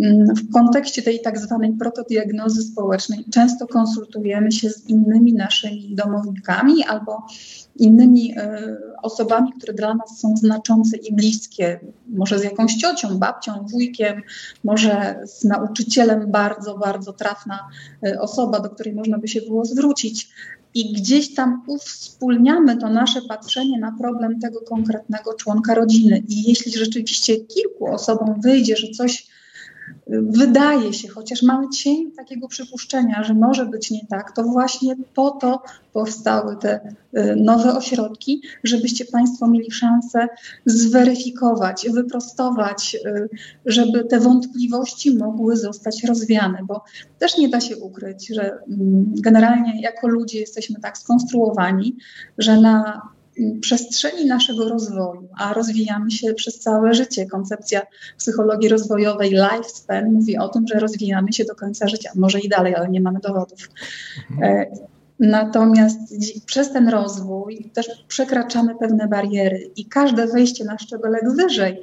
Mm, 0.00 0.34
w 0.34 0.52
kontekście 0.52 1.02
tej 1.02 1.20
tak 1.20 1.38
zwanej 1.38 1.72
protodiagnozy 1.72 2.62
społecznej 2.62 3.24
często 3.32 3.66
konsultujemy 3.66 4.52
się 4.52 4.70
z 4.70 4.88
innymi 4.88 5.32
naszymi 5.32 5.94
domownikami 5.94 6.84
albo 6.84 7.26
innymi 7.76 8.34
e, 8.36 8.76
osobami, 9.02 9.52
które 9.52 9.74
dla 9.74 9.94
nas 9.94 10.18
są 10.18 10.36
znaczące 10.36 10.96
i 10.96 11.14
bliskie, 11.14 11.80
może 12.08 12.38
z 12.38 12.44
jakąś 12.44 12.74
ciocią, 12.74 13.18
babcią, 13.18 13.66
wujkiem, 13.72 14.22
może 14.64 15.20
z 15.24 15.44
nauczycielem, 15.44 16.30
bardzo, 16.30 16.78
bardzo 16.78 17.12
trafna 17.12 17.68
e, 18.06 18.20
osoba, 18.20 18.60
do 18.60 18.70
której 18.70 18.94
można 18.94 19.18
by 19.18 19.28
się 19.28 19.40
było 19.40 19.64
zwrócić 19.64 20.28
i 20.74 20.92
gdzieś 20.92 21.34
tam 21.34 21.62
uwspólniamy 21.66 22.76
to 22.76 22.90
nasze 22.90 23.22
patrzenie 23.22 23.78
na 23.78 23.92
problem 23.98 24.40
tego 24.40 24.60
konkretnego 24.60 25.34
członka 25.34 25.74
rodziny. 25.74 26.22
I 26.28 26.48
jeśli 26.48 26.72
rzeczywiście 26.72 27.36
kilku 27.36 27.86
osobom 27.86 28.40
wyjdzie, 28.40 28.76
że 28.76 28.88
coś 28.88 29.26
wydaje 30.10 30.92
się, 30.92 31.08
chociaż 31.08 31.42
mamy 31.42 31.68
cień 31.68 32.12
takiego 32.12 32.48
przypuszczenia, 32.48 33.22
że 33.24 33.34
może 33.34 33.66
być 33.66 33.90
nie 33.90 34.06
tak, 34.06 34.32
to 34.32 34.42
właśnie 34.42 34.96
po 35.14 35.30
to 35.30 35.62
powstały 35.92 36.56
te 36.56 36.80
y, 37.18 37.36
nowe 37.36 37.76
ośrodki, 37.76 38.42
żebyście 38.64 39.04
Państwo 39.04 39.48
mieli 39.48 39.70
szansę 39.70 40.28
zweryfikować, 40.66 41.86
wyprostować, 41.90 42.96
y, 43.06 43.28
żeby 43.66 44.04
te 44.04 44.20
wątpliwości 44.20 45.16
mogły 45.16 45.56
zostać 45.56 46.04
rozwiane, 46.04 46.58
bo 46.66 46.84
też 47.18 47.38
nie 47.38 47.48
da 47.48 47.60
się 47.60 47.76
ukryć, 47.76 48.28
że 48.28 48.42
mm, 48.42 49.14
generalnie 49.16 49.80
jako 49.82 50.08
ludzie 50.08 50.40
jesteśmy 50.40 50.80
tak 50.80 50.98
skonstruowani, 50.98 51.96
że 52.38 52.60
na 52.60 53.02
przestrzeni 53.60 54.26
naszego 54.26 54.68
rozwoju, 54.68 55.28
a 55.38 55.52
rozwijamy 55.52 56.10
się 56.10 56.34
przez 56.34 56.58
całe 56.58 56.94
życie. 56.94 57.26
Koncepcja 57.26 57.82
psychologii 58.18 58.68
rozwojowej 58.68 59.30
lifespan 59.30 60.12
mówi 60.12 60.38
o 60.38 60.48
tym, 60.48 60.66
że 60.66 60.80
rozwijamy 60.80 61.32
się 61.32 61.44
do 61.44 61.54
końca 61.54 61.88
życia, 61.88 62.10
może 62.14 62.40
i 62.40 62.48
dalej, 62.48 62.74
ale 62.74 62.88
nie 62.88 63.00
mamy 63.00 63.18
dowodów. 63.20 63.70
Mhm. 64.30 64.52
E, 64.52 64.66
natomiast 65.18 65.98
przez 66.46 66.72
ten 66.72 66.88
rozwój 66.88 67.70
też 67.74 68.04
przekraczamy 68.08 68.74
pewne 68.74 69.08
bariery 69.08 69.70
i 69.76 69.84
każde 69.84 70.26
wejście 70.26 70.64
na 70.64 70.78
szczebelek 70.78 71.32
wyżej 71.36 71.82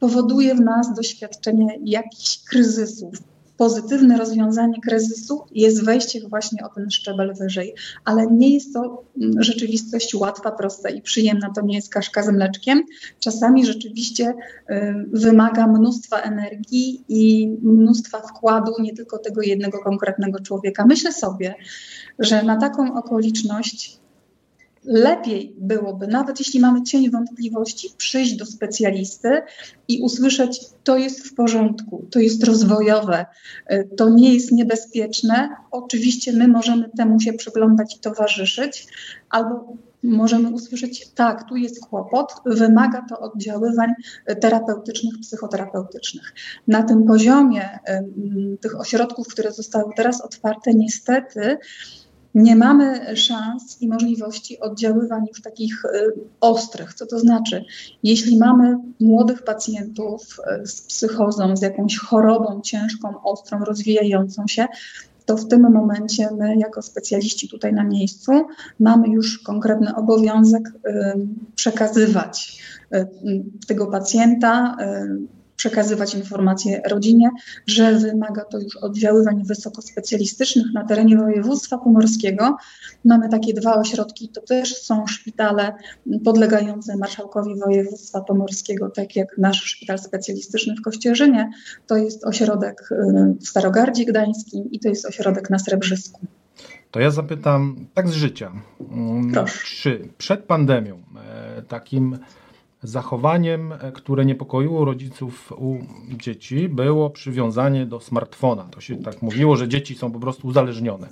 powoduje 0.00 0.54
w 0.54 0.60
nas 0.60 0.94
doświadczenie 0.94 1.78
jakichś 1.84 2.38
kryzysów, 2.38 3.14
pozytywne 3.58 4.18
rozwiązanie 4.18 4.80
kryzysu 4.80 5.44
jest 5.52 5.84
wejście 5.84 6.28
właśnie 6.28 6.64
o 6.64 6.68
ten 6.68 6.90
szczebel 6.90 7.34
wyżej, 7.34 7.74
ale 8.04 8.26
nie 8.26 8.54
jest 8.54 8.74
to 8.74 9.04
mm, 9.22 9.42
rzeczywistość 9.42 10.14
łatwa, 10.14 10.50
prosta 10.50 10.90
i 10.90 11.02
przyjemna, 11.02 11.50
to 11.54 11.60
nie 11.60 11.76
jest 11.76 11.92
kaszka 11.92 12.22
z 12.22 12.28
mleczkiem. 12.28 12.82
Czasami 13.20 13.66
rzeczywiście 13.66 14.28
y, 14.28 14.34
wymaga 15.12 15.66
mnóstwa 15.66 16.20
energii 16.20 17.04
i 17.08 17.48
mnóstwa 17.62 18.20
wkładu 18.20 18.72
nie 18.80 18.94
tylko 18.94 19.18
tego 19.18 19.42
jednego 19.42 19.78
konkretnego 19.78 20.40
człowieka. 20.40 20.86
Myślę 20.86 21.12
sobie, 21.12 21.54
że 22.18 22.42
na 22.42 22.56
taką 22.56 22.98
okoliczność 22.98 24.00
lepiej 24.84 25.54
byłoby, 25.58 26.06
nawet 26.06 26.38
jeśli 26.38 26.60
mamy 26.60 26.82
cień 26.82 27.10
wątpliwości, 27.10 27.88
przyjść 27.96 28.36
do 28.36 28.46
specjalisty 28.46 29.42
i 29.88 30.02
usłyszeć, 30.02 30.60
to 30.84 30.98
jest 30.98 31.28
w 31.28 31.34
porządku, 31.34 32.06
to 32.10 32.20
jest 32.20 32.44
rozwojowe, 32.44 33.26
y, 33.72 33.88
to 33.96 34.08
nie 34.08 34.34
jest 34.34 34.52
niebezpieczne. 34.52 35.56
Oczywiście 35.70 36.32
my 36.32 36.48
możemy 36.48 36.90
temu 36.96 37.20
się 37.20 37.32
przyglądać 37.32 37.96
i 37.96 38.00
towarzyszyć, 38.00 38.86
albo 39.30 39.76
możemy 40.02 40.50
usłyszeć, 40.50 41.08
tak, 41.14 41.48
tu 41.48 41.56
jest 41.56 41.80
kłopot, 41.80 42.32
wymaga 42.46 43.02
to 43.08 43.18
oddziaływań 43.18 43.90
terapeutycznych, 44.40 45.14
psychoterapeutycznych. 45.20 46.34
Na 46.68 46.82
tym 46.82 47.04
poziomie 47.04 47.78
y, 47.88 48.58
tych 48.60 48.80
ośrodków, 48.80 49.28
które 49.28 49.52
zostały 49.52 49.92
teraz 49.96 50.20
otwarte, 50.20 50.74
niestety, 50.74 51.58
nie 52.34 52.56
mamy 52.56 53.16
szans 53.16 53.82
i 53.82 53.88
możliwości 53.88 54.60
oddziaływań 54.60 55.24
już 55.28 55.42
takich 55.42 55.84
y, 55.84 56.12
ostrych. 56.40 56.94
Co 56.94 57.06
to 57.06 57.18
znaczy? 57.18 57.64
Jeśli 58.02 58.38
mamy 58.38 58.78
młodych 59.00 59.42
pacjentów 59.42 60.22
y, 60.62 60.66
z 60.66 60.82
psychozą, 60.82 61.56
z 61.56 61.62
jakąś 61.62 61.98
chorobą 61.98 62.60
ciężką, 62.60 63.22
ostrą, 63.22 63.58
rozwijającą 63.58 64.46
się, 64.46 64.66
to 65.26 65.36
w 65.36 65.48
tym 65.48 65.72
momencie 65.72 66.28
my, 66.38 66.56
jako 66.56 66.82
specjaliści 66.82 67.48
tutaj 67.48 67.72
na 67.72 67.84
miejscu, 67.84 68.32
mamy 68.80 69.08
już 69.08 69.38
konkretny 69.38 69.94
obowiązek 69.96 70.68
y, 70.68 70.92
przekazywać 71.54 72.62
tego 73.66 73.86
pacjenta 73.86 74.76
przekazywać 75.58 76.14
informacje 76.14 76.82
rodzinie, 76.88 77.30
że 77.66 77.94
wymaga 77.94 78.44
to 78.44 78.58
już 78.58 78.76
oddziaływań 78.76 79.42
wysokospecjalistycznych 79.44 80.66
na 80.74 80.84
terenie 80.84 81.16
województwa 81.16 81.78
pomorskiego. 81.78 82.56
Mamy 83.04 83.28
takie 83.28 83.54
dwa 83.54 83.74
ośrodki, 83.74 84.28
to 84.28 84.40
też 84.40 84.82
są 84.82 85.06
szpitale 85.06 85.72
podlegające 86.24 86.96
marszałkowi 86.96 87.56
województwa 87.56 88.20
pomorskiego, 88.20 88.90
tak 88.90 89.16
jak 89.16 89.38
nasz 89.38 89.62
szpital 89.62 89.98
specjalistyczny 89.98 90.74
w 90.76 90.82
Kościerzynie. 90.82 91.50
To 91.86 91.96
jest 91.96 92.24
ośrodek 92.24 92.88
y, 92.92 92.96
w 93.40 93.48
Starogardzie 93.48 94.04
Gdańskim 94.04 94.70
i 94.70 94.80
to 94.80 94.88
jest 94.88 95.06
ośrodek 95.06 95.50
na 95.50 95.58
Srebrzysku. 95.58 96.20
To 96.90 97.00
ja 97.00 97.10
zapytam 97.10 97.86
tak 97.94 98.08
z 98.08 98.12
życia. 98.12 98.52
Mm, 98.90 99.32
Proszę. 99.32 99.58
Czy 99.64 100.08
przed 100.18 100.40
pandemią 100.40 101.02
e, 101.16 101.62
takim 101.62 102.18
Zachowaniem, 102.82 103.72
e, 103.72 103.92
które 103.92 104.24
niepokoiło 104.24 104.84
rodziców 104.84 105.52
u 105.52 105.78
dzieci, 106.16 106.68
było 106.68 107.10
przywiązanie 107.10 107.86
do 107.86 108.00
smartfona. 108.00 108.64
To 108.64 108.80
się 108.80 108.96
tak 108.96 109.22
mówiło, 109.22 109.56
że 109.56 109.68
dzieci 109.68 109.94
są 109.94 110.12
po 110.12 110.20
prostu 110.20 110.46
uzależnione. 110.46 111.08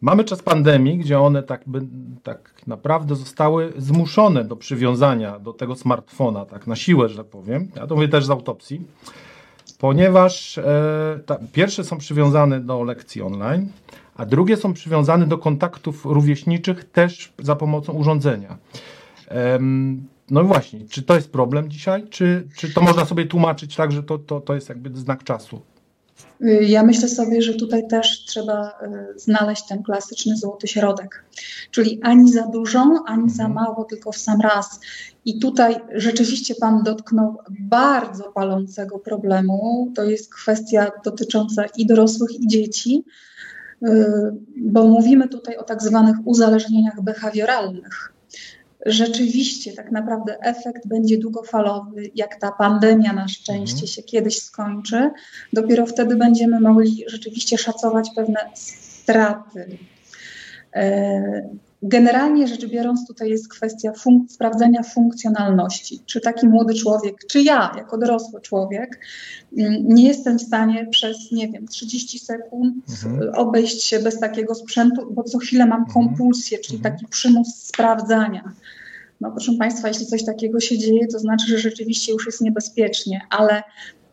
Mamy 0.00 0.24
czas 0.24 0.42
pandemii, 0.42 0.98
gdzie 0.98 1.20
one 1.20 1.42
tak, 1.42 1.62
by, 1.66 1.80
tak 2.22 2.52
naprawdę 2.66 3.16
zostały 3.16 3.72
zmuszone 3.76 4.44
do 4.44 4.56
przywiązania 4.56 5.38
do 5.38 5.52
tego 5.52 5.74
smartfona, 5.74 6.46
tak 6.46 6.66
na 6.66 6.76
siłę, 6.76 7.08
że 7.08 7.16
tak 7.16 7.26
powiem. 7.26 7.68
Ja 7.76 7.86
to 7.86 7.94
mówię 7.94 8.08
też 8.08 8.24
z 8.24 8.30
autopsji, 8.30 8.80
ponieważ 9.78 10.58
e, 10.58 11.20
ta, 11.26 11.38
pierwsze 11.52 11.84
są 11.84 11.98
przywiązane 11.98 12.60
do 12.60 12.82
lekcji 12.82 13.22
online, 13.22 13.68
a 14.16 14.26
drugie 14.26 14.56
są 14.56 14.72
przywiązane 14.72 15.26
do 15.26 15.38
kontaktów 15.38 16.04
rówieśniczych 16.04 16.84
też 16.84 17.32
za 17.38 17.56
pomocą 17.56 17.92
urządzenia. 17.92 18.58
No 20.30 20.44
właśnie, 20.44 20.88
czy 20.88 21.02
to 21.02 21.14
jest 21.14 21.30
problem 21.30 21.70
dzisiaj, 21.70 22.08
czy, 22.08 22.48
czy 22.56 22.74
to 22.74 22.80
można 22.80 23.04
sobie 23.04 23.26
tłumaczyć 23.26 23.76
tak, 23.76 23.92
że 23.92 24.02
to, 24.02 24.18
to, 24.18 24.40
to 24.40 24.54
jest 24.54 24.68
jakby 24.68 24.98
znak 24.98 25.24
czasu? 25.24 25.60
Ja 26.60 26.82
myślę 26.82 27.08
sobie, 27.08 27.42
że 27.42 27.54
tutaj 27.54 27.88
też 27.88 28.24
trzeba 28.24 28.68
y, 28.68 29.18
znaleźć 29.18 29.66
ten 29.66 29.82
klasyczny 29.82 30.36
złoty 30.36 30.68
środek, 30.68 31.24
czyli 31.70 32.00
ani 32.02 32.32
za 32.32 32.46
dużo, 32.46 33.02
ani 33.06 33.30
za 33.30 33.44
mhm. 33.44 33.52
mało, 33.52 33.84
tylko 33.84 34.12
w 34.12 34.16
sam 34.16 34.40
raz. 34.40 34.80
I 35.24 35.38
tutaj 35.38 35.76
rzeczywiście 35.94 36.54
Pan 36.54 36.82
dotknął 36.82 37.38
bardzo 37.60 38.24
palącego 38.24 38.98
problemu. 38.98 39.92
To 39.94 40.04
jest 40.04 40.34
kwestia 40.34 40.90
dotycząca 41.04 41.64
i 41.76 41.86
dorosłych, 41.86 42.40
i 42.40 42.48
dzieci, 42.48 43.04
y, 43.82 44.06
bo 44.56 44.84
mówimy 44.84 45.28
tutaj 45.28 45.56
o 45.56 45.62
tak 45.62 45.82
zwanych 45.82 46.16
uzależnieniach 46.24 47.02
behawioralnych 47.02 48.13
rzeczywiście 48.86 49.72
tak 49.72 49.92
naprawdę 49.92 50.38
efekt 50.40 50.88
będzie 50.88 51.18
długofalowy, 51.18 52.10
jak 52.14 52.40
ta 52.40 52.52
pandemia 52.52 53.12
na 53.12 53.28
szczęście 53.28 53.74
mhm. 53.74 53.86
się 53.86 54.02
kiedyś 54.02 54.42
skończy, 54.42 55.10
dopiero 55.52 55.86
wtedy 55.86 56.16
będziemy 56.16 56.60
mogli 56.60 57.04
rzeczywiście 57.06 57.58
szacować 57.58 58.10
pewne 58.16 58.50
straty. 58.54 59.78
Generalnie 61.86 62.48
rzecz 62.48 62.66
biorąc, 62.66 63.06
tutaj 63.06 63.30
jest 63.30 63.48
kwestia 63.48 63.92
funk 63.92 64.32
sprawdzenia 64.32 64.82
funkcjonalności. 64.82 66.00
Czy 66.06 66.20
taki 66.20 66.48
młody 66.48 66.74
człowiek, 66.74 67.16
czy 67.30 67.42
ja, 67.42 67.72
jako 67.76 67.98
dorosły 67.98 68.40
człowiek, 68.40 69.00
mm, 69.58 69.88
nie 69.88 70.08
jestem 70.08 70.38
w 70.38 70.42
stanie 70.42 70.86
przez, 70.90 71.16
nie 71.32 71.48
wiem, 71.48 71.68
30 71.68 72.18
sekund 72.18 72.74
mhm. 73.04 73.34
obejść 73.34 73.82
się 73.82 73.98
bez 73.98 74.20
takiego 74.20 74.54
sprzętu, 74.54 75.12
bo 75.12 75.22
co 75.22 75.38
chwilę 75.38 75.66
mam 75.66 75.80
mhm. 75.80 75.94
kompulsję, 75.94 76.58
czyli 76.58 76.76
mhm. 76.76 76.94
taki 76.94 77.06
przymus 77.06 77.54
sprawdzania. 77.54 78.52
No 79.20 79.30
proszę 79.30 79.52
Państwa, 79.58 79.88
jeśli 79.88 80.06
coś 80.06 80.24
takiego 80.24 80.60
się 80.60 80.78
dzieje, 80.78 81.06
to 81.06 81.18
znaczy, 81.18 81.46
że 81.46 81.58
rzeczywiście 81.58 82.12
już 82.12 82.26
jest 82.26 82.40
niebezpiecznie, 82.40 83.20
ale 83.30 83.62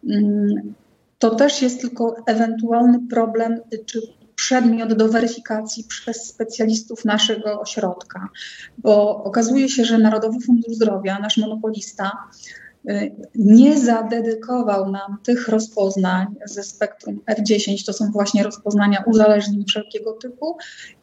mm, 0.10 0.74
to 1.20 1.36
też 1.36 1.62
jest 1.62 1.82
tylko 1.82 2.16
ewentualny 2.28 3.00
problem 3.10 3.60
czy 3.86 4.01
przedmiot 4.41 4.93
do 4.93 5.10
weryfikacji 5.10 5.83
przez 5.83 6.27
specjalistów 6.27 7.05
naszego 7.05 7.62
ośrodka, 7.62 8.29
bo 8.77 9.24
okazuje 9.24 9.69
się, 9.69 9.86
że 9.86 9.98
Narodowy 9.98 10.39
Fundusz 10.45 10.75
Zdrowia, 10.75 11.19
nasz 11.19 11.38
monopolista, 11.38 12.12
nie 13.35 13.79
zadedykował 13.79 14.91
nam 14.91 15.17
tych 15.23 15.47
rozpoznań 15.47 16.27
ze 16.45 16.63
spektrum 16.63 17.19
F10, 17.29 17.85
to 17.85 17.93
są 17.93 18.11
właśnie 18.11 18.43
rozpoznania 18.43 19.03
uzależnień 19.07 19.65
wszelkiego 19.67 20.13
typu, 20.13 20.57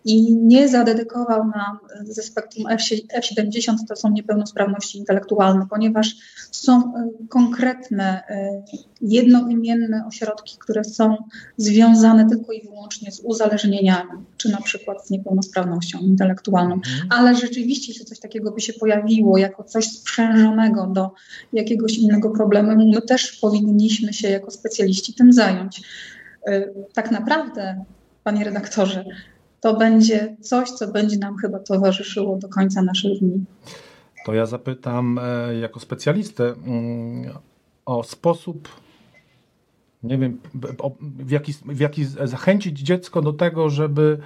i 0.05 0.37
nie 0.37 0.69
zadedykował 0.69 1.45
nam 1.45 1.79
ze 2.05 2.23
spektrum 2.23 2.65
F70, 3.21 3.75
to 3.89 3.97
są 3.97 4.11
niepełnosprawności 4.11 4.99
intelektualne, 4.99 5.67
ponieważ 5.71 6.17
są 6.51 6.81
y, 6.81 7.29
konkretne, 7.29 8.23
y, 8.31 8.79
jednoimienne 9.01 10.07
ośrodki, 10.07 10.57
które 10.59 10.85
są 10.85 11.17
związane 11.57 12.29
tylko 12.29 12.53
i 12.53 12.63
wyłącznie 12.63 13.13
z 13.13 13.21
uzależnieniami, 13.21 14.11
czy 14.37 14.49
na 14.49 14.63
przykład 14.63 15.07
z 15.07 15.11
niepełnosprawnością 15.11 15.99
intelektualną. 15.99 16.75
Mhm. 16.75 17.09
Ale 17.11 17.35
rzeczywiście, 17.35 17.93
jeśli 17.93 18.05
coś 18.05 18.21
takiego 18.21 18.53
by 18.53 18.61
się 18.61 18.73
pojawiło 18.73 19.39
jako 19.39 19.65
coś 19.65 19.85
sprzężonego 19.85 20.87
do 20.87 21.11
jakiegoś 21.53 21.68
jakiegoś 21.71 21.99
innego 21.99 22.31
problemu, 22.31 22.91
my 22.95 23.03
też 23.03 23.33
powinniśmy 23.33 24.13
się 24.13 24.29
jako 24.29 24.51
specjaliści 24.51 25.15
tym 25.15 25.33
zająć. 25.33 25.83
Y, 26.49 26.75
tak 26.93 27.11
naprawdę, 27.11 27.85
panie 28.25 28.45
redaktorze, 28.45 29.05
to 29.61 29.77
będzie 29.77 30.37
coś, 30.41 30.71
co 30.71 30.89
będzie 30.89 31.19
nam 31.19 31.37
chyba 31.37 31.59
towarzyszyło 31.59 32.37
do 32.37 32.49
końca 32.49 32.83
naszych 32.83 33.19
dni. 33.19 33.45
To 34.27 34.35
ja 34.35 34.47
zapytam 34.47 35.21
e, 35.23 35.55
jako 35.59 35.81
specjalistę 35.81 36.45
mm, 36.45 37.33
o 37.87 38.03
sposób, 38.03 38.69
nie 40.03 40.19
wiem, 40.19 40.41
w 41.01 41.31
jaki, 41.31 41.53
w 41.53 41.81
jaki 41.81 42.05
zachęcić 42.05 42.79
dziecko 42.79 43.23
do 43.23 43.33
tego, 43.33 43.71
żeby 43.71 44.19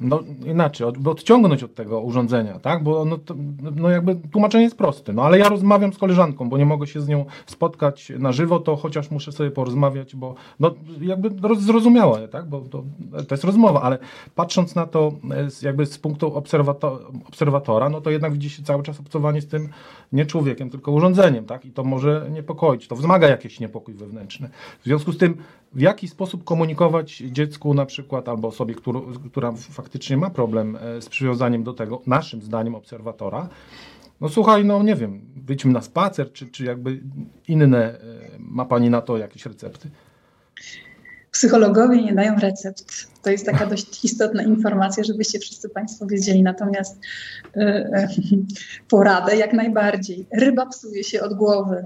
no 0.00 0.20
inaczej, 0.46 0.86
od, 0.86 1.06
odciągnąć 1.06 1.62
od 1.62 1.74
tego 1.74 2.00
urządzenia, 2.00 2.58
tak? 2.58 2.82
Bo 2.82 3.04
no, 3.04 3.18
to, 3.18 3.34
no 3.76 3.90
jakby 3.90 4.16
tłumaczenie 4.32 4.64
jest 4.64 4.76
proste, 4.76 5.12
no 5.12 5.22
ale 5.22 5.38
ja 5.38 5.48
rozmawiam 5.48 5.92
z 5.92 5.98
koleżanką, 5.98 6.48
bo 6.48 6.58
nie 6.58 6.66
mogę 6.66 6.86
się 6.86 7.00
z 7.00 7.08
nią 7.08 7.24
spotkać 7.46 8.12
na 8.18 8.32
żywo, 8.32 8.60
to 8.60 8.76
chociaż 8.76 9.10
muszę 9.10 9.32
sobie 9.32 9.50
porozmawiać, 9.50 10.16
bo 10.16 10.34
no 10.60 10.74
jakby 11.00 11.30
zrozumiała, 11.60 12.28
tak? 12.28 12.48
Bo 12.48 12.60
to, 12.60 12.82
to 13.28 13.34
jest 13.34 13.44
rozmowa, 13.44 13.82
ale 13.82 13.98
patrząc 14.34 14.74
na 14.74 14.86
to 14.86 15.12
z, 15.48 15.62
jakby 15.62 15.86
z 15.86 15.98
punktu 15.98 16.34
obserwato 16.34 17.00
obserwatora, 17.28 17.88
no 17.88 18.00
to 18.00 18.10
jednak 18.10 18.32
widzi 18.32 18.50
się 18.50 18.62
cały 18.62 18.82
czas 18.82 19.00
obcowanie 19.00 19.40
z 19.40 19.46
tym 19.46 19.68
nie 20.12 20.26
człowiekiem, 20.26 20.70
tylko 20.70 20.92
urządzeniem, 20.92 21.44
tak? 21.44 21.64
I 21.64 21.70
to 21.70 21.84
może 21.84 22.26
niepokoić, 22.30 22.88
to 22.88 22.96
wzmaga 22.96 23.28
jakiś 23.28 23.60
niepokój 23.60 23.94
wewnętrzny. 23.94 24.48
W 24.80 24.84
związku 24.84 25.12
z 25.12 25.18
tym 25.18 25.36
w 25.74 25.80
jaki 25.80 26.08
sposób 26.08 26.44
komunikować 26.44 27.16
dziecku 27.16 27.74
na 27.74 27.86
przykład 27.86 28.28
albo 28.28 28.48
osobie, 28.48 28.74
która 29.30 29.52
faktycznie 29.72 30.16
ma 30.16 30.30
problem 30.30 30.76
e, 30.76 31.02
z 31.02 31.08
przywiązaniem 31.08 31.64
do 31.64 31.72
tego, 31.72 32.02
naszym 32.06 32.42
zdaniem 32.42 32.74
obserwatora, 32.74 33.48
no 34.20 34.28
słuchaj, 34.28 34.64
no 34.64 34.82
nie 34.82 34.96
wiem, 34.96 35.20
wyjdźmy 35.36 35.72
na 35.72 35.82
spacer, 35.82 36.32
czy, 36.32 36.46
czy 36.46 36.64
jakby 36.64 37.00
inne, 37.48 37.76
e, 37.76 37.98
ma 38.38 38.64
Pani 38.64 38.90
na 38.90 39.00
to 39.00 39.18
jakieś 39.18 39.46
recepty? 39.46 39.90
Psychologowie 41.30 42.02
nie 42.02 42.14
dają 42.14 42.34
recept. 42.34 43.08
To 43.22 43.30
jest 43.30 43.46
taka 43.46 43.66
dość 43.66 44.04
istotna 44.04 44.42
informacja, 44.42 45.04
żebyście 45.04 45.38
wszyscy 45.38 45.68
Państwo 45.68 46.06
wiedzieli. 46.06 46.42
Natomiast 46.42 47.00
yy, 47.56 47.90
poradę 48.88 49.36
jak 49.36 49.52
najbardziej. 49.52 50.26
Ryba 50.32 50.66
psuje 50.66 51.04
się 51.04 51.22
od 51.22 51.34
głowy. 51.34 51.84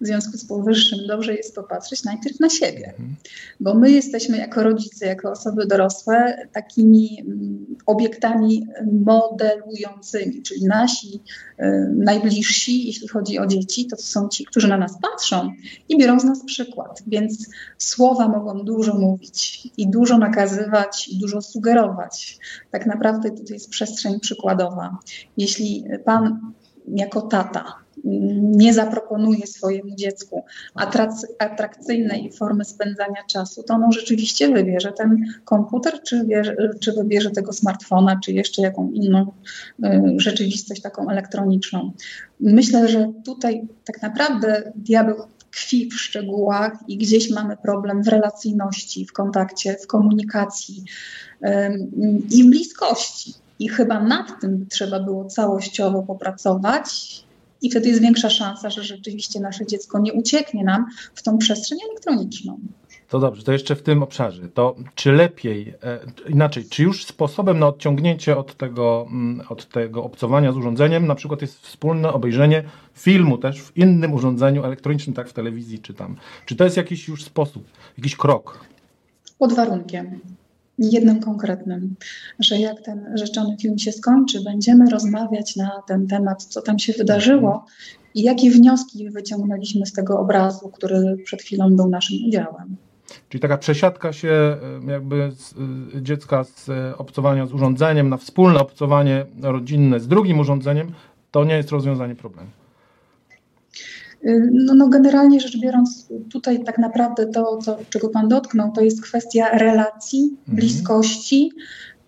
W 0.00 0.06
związku 0.06 0.38
z 0.38 0.44
powyższym 0.44 0.98
dobrze 1.08 1.34
jest 1.34 1.54
popatrzeć 1.54 2.04
najpierw 2.04 2.40
na 2.40 2.50
siebie, 2.50 2.88
mhm. 2.88 3.16
bo 3.60 3.74
my 3.74 3.90
jesteśmy 3.90 4.38
jako 4.38 4.62
rodzice, 4.62 5.06
jako 5.06 5.30
osoby 5.30 5.66
dorosłe 5.66 6.48
takimi 6.52 7.20
mm, 7.20 7.66
obiektami 7.86 8.66
modelującymi, 8.92 10.42
czyli 10.42 10.64
nasi 10.64 11.20
y, 11.60 11.64
najbliżsi, 11.96 12.86
jeśli 12.86 13.08
chodzi 13.08 13.38
o 13.38 13.46
dzieci, 13.46 13.86
to 13.86 13.96
są 13.96 14.28
ci, 14.28 14.44
którzy 14.44 14.68
na 14.68 14.76
nas 14.76 14.92
patrzą 15.02 15.50
i 15.88 15.98
biorą 15.98 16.20
z 16.20 16.24
nas 16.24 16.44
przykład. 16.44 17.02
Więc 17.06 17.48
słowa 17.78 18.28
mogą 18.28 18.64
dużo 18.64 18.94
mówić 18.94 19.68
i 19.76 19.90
dużo 19.90 20.18
nakazywać, 20.18 21.08
i 21.08 21.18
dużo 21.18 21.42
sugerować. 21.42 22.38
Tak 22.70 22.86
naprawdę 22.86 23.30
tutaj 23.30 23.54
jest 23.54 23.70
przestrzeń 23.70 24.20
przykładowa. 24.20 24.98
Jeśli 25.36 25.84
pan 26.04 26.52
jako 26.88 27.22
tata 27.22 27.83
nie 28.40 28.74
zaproponuje 28.74 29.46
swojemu 29.46 29.96
dziecku 29.96 30.44
atrakcyjnej 31.38 32.32
formy 32.32 32.64
spędzania 32.64 33.24
czasu, 33.30 33.62
to 33.62 33.74
ono 33.74 33.92
rzeczywiście 33.92 34.52
wybierze 34.52 34.92
ten 34.92 35.24
komputer, 35.44 36.02
czy, 36.02 36.26
czy 36.80 36.92
wybierze 36.92 37.30
tego 37.30 37.52
smartfona, 37.52 38.20
czy 38.24 38.32
jeszcze 38.32 38.62
jaką 38.62 38.90
inną 38.90 39.32
y, 39.84 40.14
rzeczywistość 40.16 40.82
taką 40.82 41.10
elektroniczną. 41.10 41.92
Myślę, 42.40 42.88
że 42.88 43.12
tutaj 43.24 43.68
tak 43.84 44.02
naprawdę 44.02 44.72
diabeł 44.76 45.16
tkwi 45.38 45.90
w 45.90 46.00
szczegółach 46.00 46.72
i 46.88 46.98
gdzieś 46.98 47.30
mamy 47.30 47.56
problem 47.56 48.02
w 48.02 48.08
relacyjności, 48.08 49.06
w 49.06 49.12
kontakcie, 49.12 49.76
w 49.82 49.86
komunikacji 49.86 50.84
i 52.30 52.44
w 52.44 52.46
bliskości. 52.46 53.34
I 53.58 53.68
chyba 53.68 54.00
nad 54.00 54.40
tym 54.40 54.66
trzeba 54.70 55.00
było 55.00 55.24
całościowo 55.24 56.02
popracować 56.02 57.24
i 57.64 57.70
wtedy 57.70 57.88
jest 57.88 58.02
większa 58.02 58.30
szansa, 58.30 58.70
że 58.70 58.84
rzeczywiście 58.84 59.40
nasze 59.40 59.66
dziecko 59.66 59.98
nie 59.98 60.12
ucieknie 60.12 60.64
nam 60.64 60.86
w 61.14 61.22
tą 61.22 61.38
przestrzeń 61.38 61.78
elektroniczną. 61.90 62.58
To 63.08 63.18
dobrze, 63.18 63.42
to 63.42 63.52
jeszcze 63.52 63.76
w 63.76 63.82
tym 63.82 64.02
obszarze. 64.02 64.48
To 64.48 64.76
czy 64.94 65.12
lepiej, 65.12 65.74
e, 65.82 66.00
inaczej, 66.28 66.64
czy 66.70 66.82
już 66.82 67.04
sposobem 67.04 67.58
na 67.58 67.66
odciągnięcie 67.66 68.36
od 68.36 68.56
tego, 68.56 69.06
mm, 69.10 69.46
od 69.48 69.68
tego 69.68 70.04
obcowania 70.04 70.52
z 70.52 70.56
urządzeniem, 70.56 71.06
na 71.06 71.14
przykład 71.14 71.42
jest 71.42 71.60
wspólne 71.60 72.12
obejrzenie 72.12 72.64
filmu 72.94 73.38
też 73.38 73.62
w 73.62 73.76
innym 73.76 74.12
urządzeniu 74.12 74.64
elektronicznym, 74.64 75.16
tak 75.16 75.28
w 75.28 75.32
telewizji 75.32 75.78
czy 75.78 75.94
tam. 75.94 76.16
Czy 76.46 76.56
to 76.56 76.64
jest 76.64 76.76
jakiś 76.76 77.08
już 77.08 77.24
sposób, 77.24 77.64
jakiś 77.98 78.16
krok? 78.16 78.64
Pod 79.38 79.52
warunkiem 79.52 80.20
jednym 80.78 81.20
konkretnym, 81.20 81.94
że 82.38 82.58
jak 82.58 82.80
ten 82.82 83.12
rzeczony 83.14 83.56
film 83.62 83.78
się 83.78 83.92
skończy, 83.92 84.40
będziemy 84.40 84.90
rozmawiać 84.90 85.56
na 85.56 85.82
ten 85.86 86.06
temat, 86.06 86.44
co 86.44 86.62
tam 86.62 86.78
się 86.78 86.92
wydarzyło 86.92 87.64
i 88.14 88.22
jakie 88.22 88.50
wnioski 88.50 89.10
wyciągnęliśmy 89.10 89.86
z 89.86 89.92
tego 89.92 90.18
obrazu, 90.18 90.68
który 90.68 91.16
przed 91.24 91.42
chwilą 91.42 91.76
był 91.76 91.88
naszym 91.88 92.16
udziałem. 92.26 92.76
Czyli 93.28 93.40
taka 93.40 93.58
przesiadka 93.58 94.12
się 94.12 94.56
jakby 94.86 95.32
z, 95.32 95.52
y, 95.96 96.02
dziecka 96.02 96.44
z 96.44 96.68
y, 96.68 96.96
obcowania 96.98 97.46
z 97.46 97.52
urządzeniem 97.52 98.08
na 98.08 98.16
wspólne 98.16 98.60
obcowanie 98.60 99.26
rodzinne 99.42 100.00
z 100.00 100.08
drugim 100.08 100.40
urządzeniem, 100.40 100.92
to 101.30 101.44
nie 101.44 101.56
jest 101.56 101.70
rozwiązanie 101.70 102.14
problemu. 102.14 102.50
No, 104.52 104.74
no 104.74 104.88
generalnie 104.88 105.40
rzecz 105.40 105.60
biorąc, 105.60 106.08
tutaj 106.30 106.64
tak 106.64 106.78
naprawdę 106.78 107.26
to, 107.26 107.56
to, 107.56 107.78
czego 107.90 108.08
Pan 108.08 108.28
dotknął, 108.28 108.72
to 108.72 108.80
jest 108.80 109.02
kwestia 109.02 109.58
relacji, 109.58 110.36
mhm. 110.38 110.56
bliskości, 110.56 111.52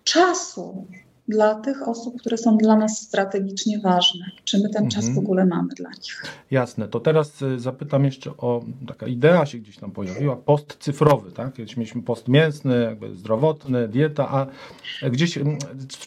czasu. 0.03 0.85
Dla 1.27 1.55
tych 1.55 1.87
osób, 1.87 2.19
które 2.19 2.37
są 2.37 2.57
dla 2.57 2.75
nas 2.75 3.01
strategicznie 3.01 3.79
ważne. 3.79 4.25
Czy 4.43 4.57
my 4.57 4.69
ten 4.69 4.83
mhm. 4.83 4.89
czas 4.89 5.09
w 5.09 5.17
ogóle 5.17 5.45
mamy 5.45 5.73
dla 5.75 5.89
nich? 5.89 6.23
Jasne. 6.51 6.87
To 6.87 6.99
teraz 6.99 7.41
y, 7.41 7.59
zapytam 7.59 8.05
jeszcze 8.05 8.31
o, 8.37 8.63
taka 8.87 9.07
idea 9.07 9.45
się 9.45 9.57
gdzieś 9.57 9.77
tam 9.77 9.91
pojawiła, 9.91 10.35
post 10.35 10.77
cyfrowy, 10.79 11.31
tak? 11.31 11.53
Kiedyś 11.53 11.77
mieliśmy 11.77 12.01
post 12.01 12.27
mięsny, 12.27 12.83
jakby 12.83 13.15
zdrowotny, 13.15 13.87
dieta, 13.87 14.29
a 14.29 14.47
gdzieś 15.09 15.37
mm, 15.37 15.57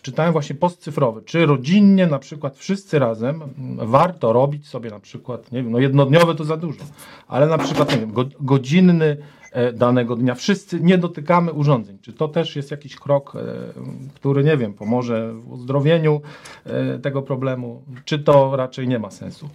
czytałem 0.03 0.33
właśnie 0.33 0.57
post 0.57 0.81
cyfrowy. 0.81 1.23
Czy 1.23 1.47
rodzinnie 1.47 2.07
na 2.07 2.19
przykład 2.19 2.57
wszyscy 2.57 2.99
razem 2.99 3.43
mm, 3.43 3.91
warto 3.91 4.33
robić 4.33 4.69
sobie 4.69 4.91
na 4.91 5.01
przykład, 5.01 5.53
nie 5.53 5.63
wiem, 5.63 5.73
no 5.73 5.79
jednodniowy 5.79 6.35
to 6.35 6.45
za 6.45 6.57
dużo, 6.57 6.85
ale 7.29 7.47
na 7.47 7.59
przykład, 7.59 7.93
nie 7.93 7.99
wiem, 7.99 8.13
godzinny 8.41 9.17
danego 9.75 10.17
dnia. 10.17 10.35
Wszyscy 10.35 10.81
nie 10.81 10.99
dotykamy 10.99 11.53
urządzeń. 11.53 11.99
Czy 12.03 12.13
to 12.13 12.29
też 12.29 12.57
jest 12.57 12.71
jakiś 12.71 12.97
krok, 12.97 13.37
e, 13.37 13.41
który, 14.15 14.45
nie 14.45 14.57
wiem, 14.57 14.75
pomoże 14.75 15.33
w 15.33 15.53
uzdrowieniu 15.53 16.21
e, 16.65 16.99
tego 16.99 17.23
problemu, 17.23 17.83
czy 18.05 18.19
to 18.19 18.57
raczej 18.57 18.89
nie 18.89 18.99
ma 18.99 19.11
sensu? 19.11 19.49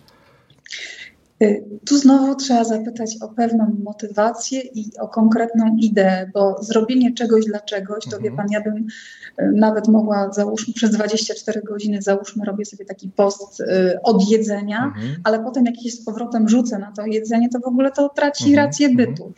Y, 1.43 1.63
tu 1.86 1.98
znowu 1.98 2.36
trzeba 2.36 2.63
zapytać 2.63 3.17
o 3.21 3.28
pewną 3.28 3.76
motywację 3.84 4.62
i 4.62 4.91
o 5.00 5.08
konkretną 5.08 5.78
ideę, 5.78 6.32
bo 6.34 6.63
zrobienie 6.63 7.13
czegoś 7.13 7.45
dla 7.45 7.60
czegoś, 7.60 8.04
to 8.04 8.15
mhm. 8.17 8.24
wie 8.24 8.38
pan, 8.38 8.48
ja 8.52 8.62
bym 8.62 8.78
y, 8.78 9.52
nawet 9.56 9.88
mogła, 9.88 10.34
załóżmy, 10.34 10.74
przez 10.74 10.91
24 10.91 11.62
godziny, 11.62 12.02
załóżmy, 12.02 12.45
robię 12.45 12.65
sobie 12.65 12.86
taki 12.86 13.10
post 13.10 13.60
y, 13.60 13.65
od 14.04 14.30
jedzenia, 14.30 14.86
mhm. 14.86 15.15
ale 15.24 15.43
potem 15.43 15.65
jak 15.65 15.76
się 15.76 15.89
z 15.89 16.06
powrotem 16.06 16.50
rzucę 16.50 16.80
na 16.80 16.91
to 16.91 17.06
jedzenie, 17.06 17.50
to 17.50 17.60
w 17.60 17.67
ogóle 17.67 17.91
to 17.91 18.10
traci 18.10 18.50
mhm. 18.50 18.65
rację 18.65 18.88
mhm. 18.88 19.10
bytu. 19.10 19.34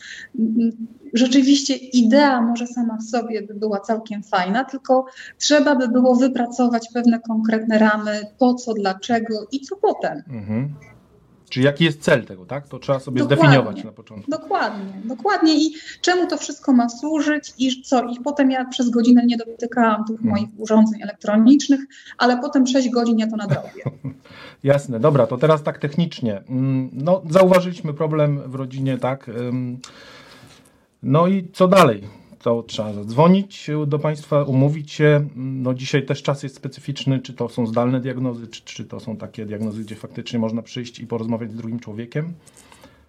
Rzeczywiście 1.14 1.76
idea 1.76 2.42
może 2.42 2.68
sama 2.68 2.98
w 2.98 3.04
sobie 3.04 3.42
by 3.42 3.54
była 3.54 3.80
całkiem 3.80 4.24
fajna, 4.24 4.64
tylko 4.64 5.06
trzeba 5.38 5.76
by 5.76 5.88
było 5.88 6.16
wypracować 6.16 6.88
pewne 6.94 7.20
konkretne 7.20 7.80
ramy, 7.80 8.22
po 8.38 8.54
co, 8.54 8.74
dlaczego 8.74 9.48
i 9.52 9.62
co 9.62 9.76
potem. 9.76 10.24
Mhm. 10.30 10.76
Czyli 11.50 11.66
jaki 11.66 11.84
jest 11.84 12.02
cel 12.02 12.26
tego, 12.26 12.46
tak? 12.46 12.68
To 12.68 12.80
trzeba 12.80 13.00
sobie 13.00 13.20
dokładnie, 13.20 13.46
zdefiniować 13.46 13.84
na 13.84 13.92
początku. 13.92 14.32
Dokładnie, 14.32 14.94
dokładnie. 15.06 15.66
I 15.66 15.74
czemu 16.02 16.28
to 16.28 16.38
wszystko 16.38 16.74
ma 16.74 16.90
służyć 16.90 17.54
i 17.58 17.82
co? 17.82 18.04
I 18.04 18.20
potem 18.24 18.52
ja 18.52 18.66
przez 18.66 18.90
godzinę 18.90 19.26
nie 19.26 19.38
dotykałam 19.38 20.06
tych 20.06 20.18
hmm. 20.18 20.36
moich 20.36 20.50
urządzeń 20.58 21.02
elektronicznych, 21.02 21.80
ale 22.18 22.42
potem 22.42 22.68
6 22.68 22.90
godzin 22.90 23.20
ja 23.20 23.28
to 23.28 23.36
nadrobię. 23.36 23.84
Jasne, 24.64 25.00
dobra, 25.00 25.28
to 25.28 25.38
teraz 25.38 25.64
tak 25.64 25.78
technicznie. 25.80 26.44
Mm, 26.50 26.90
no, 26.94 27.22
zauważyliśmy 27.30 27.94
problem 27.94 28.52
w 28.52 28.56
rodzinie, 28.56 28.98
tak? 28.98 29.32
No 31.04 31.28
i 31.28 31.50
co 31.54 31.68
dalej? 31.68 32.04
To 32.48 32.64
trzeba 32.64 32.94
zadzwonić 32.94 33.70
do 33.88 34.00
Państwa, 34.00 34.44
umówić 34.44 34.92
się. 34.92 35.28
No 35.36 35.74
dzisiaj 35.74 36.06
też 36.06 36.24
czas 36.24 36.44
jest 36.44 36.56
specyficzny, 36.56 37.20
czy 37.20 37.34
to 37.34 37.50
są 37.50 37.68
zdalne 37.68 38.00
diagnozy, 38.02 38.48
czy, 38.48 38.62
czy 38.66 38.86
to 38.86 39.00
są 39.00 39.18
takie 39.18 39.46
diagnozy, 39.46 39.84
gdzie 39.84 39.96
faktycznie 39.96 40.40
można 40.40 40.62
przyjść 40.62 41.00
i 41.00 41.08
porozmawiać 41.08 41.52
z 41.52 41.56
drugim 41.56 41.80
człowiekiem. 41.80 42.34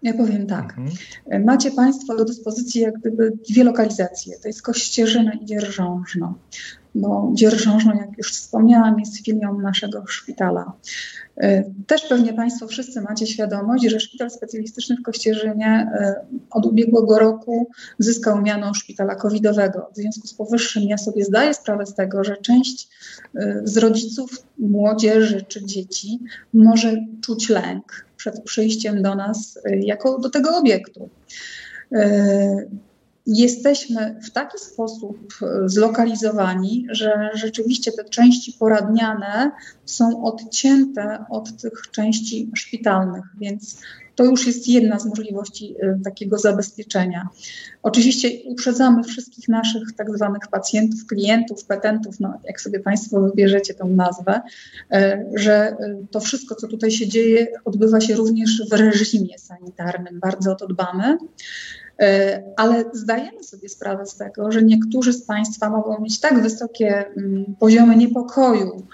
Ja 0.03 0.15
powiem 0.15 0.47
tak. 0.47 0.75
Mhm. 0.79 1.45
Macie 1.45 1.71
Państwo 1.71 2.17
do 2.17 2.25
dyspozycji 2.25 2.81
jak 2.81 2.99
gdyby 2.99 3.33
dwie 3.51 3.65
lokalizacje. 3.65 4.39
To 4.43 4.49
jest 4.49 4.63
Kościerzyna 4.63 5.33
i 5.33 5.45
Dzierżążno. 5.45 6.35
Bo 6.95 7.31
Dzierżążno, 7.35 7.95
jak 7.95 8.19
już 8.19 8.33
wspomniałam, 8.33 9.01
jest 9.01 9.25
filią 9.25 9.61
naszego 9.61 10.07
szpitala. 10.07 10.73
E, 11.37 11.65
też 11.87 12.03
pewnie 12.09 12.33
Państwo 12.33 12.67
wszyscy 12.67 13.01
macie 13.01 13.27
świadomość, 13.27 13.85
że 13.85 14.01
szpital 14.01 14.31
specjalistyczny 14.31 14.97
w 14.97 15.03
Kościerzynie 15.03 15.67
e, 15.67 16.15
od 16.51 16.67
ubiegłego 16.67 17.19
roku 17.19 17.69
zyskał 17.99 18.43
miano 18.43 18.75
szpitala 18.75 19.15
covidowego. 19.15 19.91
W 19.93 19.97
związku 19.97 20.27
z 20.27 20.35
powyższym 20.35 20.83
ja 20.83 20.99
sobie 20.99 21.25
zdaję 21.25 21.55
sprawę 21.55 21.87
z 21.87 21.95
tego, 21.95 22.25
że 22.25 22.37
część 22.37 22.89
e, 23.35 23.61
z 23.65 23.77
rodziców, 23.77 24.31
młodzieży 24.59 25.45
czy 25.49 25.65
dzieci 25.65 26.19
może 26.53 26.97
czuć 27.21 27.49
lęk 27.49 28.08
przed 28.19 28.43
przyjściem 28.43 29.03
do 29.03 29.15
nas 29.15 29.59
jako 29.81 30.19
do 30.19 30.31
tego 30.31 30.57
obiektu. 30.57 31.09
Jesteśmy 33.31 34.21
w 34.23 34.31
taki 34.31 34.59
sposób 34.59 35.19
e, 35.43 35.69
zlokalizowani, 35.69 36.87
że 36.91 37.31
rzeczywiście 37.35 37.93
te 37.93 38.05
części 38.05 38.53
poradniane 38.53 39.51
są 39.85 40.25
odcięte 40.25 41.25
od 41.31 41.57
tych 41.57 41.73
części 41.91 42.51
szpitalnych, 42.55 43.25
więc 43.41 43.81
to 44.19 44.25
już 44.25 44.47
jest 44.47 44.69
jedna 44.69 44.99
z 44.99 45.07
możliwości 45.07 45.75
e, 45.81 45.99
takiego 46.05 46.39
zabezpieczenia. 46.39 47.29
Oczywiście 47.83 48.29
uprzedzamy 48.45 49.05
wszystkich 49.05 49.49
naszych 49.49 49.93
tak 49.97 50.17
zwanych 50.17 50.43
pacjentów, 50.51 51.07
klientów, 51.07 51.65
petentów, 51.65 52.21
no 52.21 52.41
jak 52.45 52.61
sobie 52.61 52.81
Państwo 52.81 53.21
wybierzecie 53.21 53.75
tą 53.75 53.89
nazwę, 53.89 54.41
e, 54.93 55.25
że 55.35 55.77
to 56.11 56.21
wszystko, 56.21 56.55
co 56.55 56.69
tutaj 56.69 56.91
się 56.91 57.09
dzieje, 57.09 57.47
odbywa 57.65 58.01
się 58.01 58.15
również 58.15 58.63
w 58.71 58.73
reżimie 58.73 59.39
sanitarnym. 59.39 60.21
Bardzo 60.21 60.53
o 60.53 60.55
to 60.55 60.67
dbamy. 60.67 61.19
Ale 62.57 62.85
zdajemy 62.93 63.45
sobie 63.45 63.69
sprawę 63.69 64.07
z 64.07 64.17
tego, 64.17 64.53
że 64.53 64.63
niektórzy 64.63 65.13
z 65.13 65.23
Państwa 65.23 65.71
mogą 65.71 66.01
mieć 66.01 66.21
tak 66.21 66.43
wysokie 66.43 67.05
mm, 67.17 67.55
poziomy 67.59 67.97
niepokoju 67.97 68.87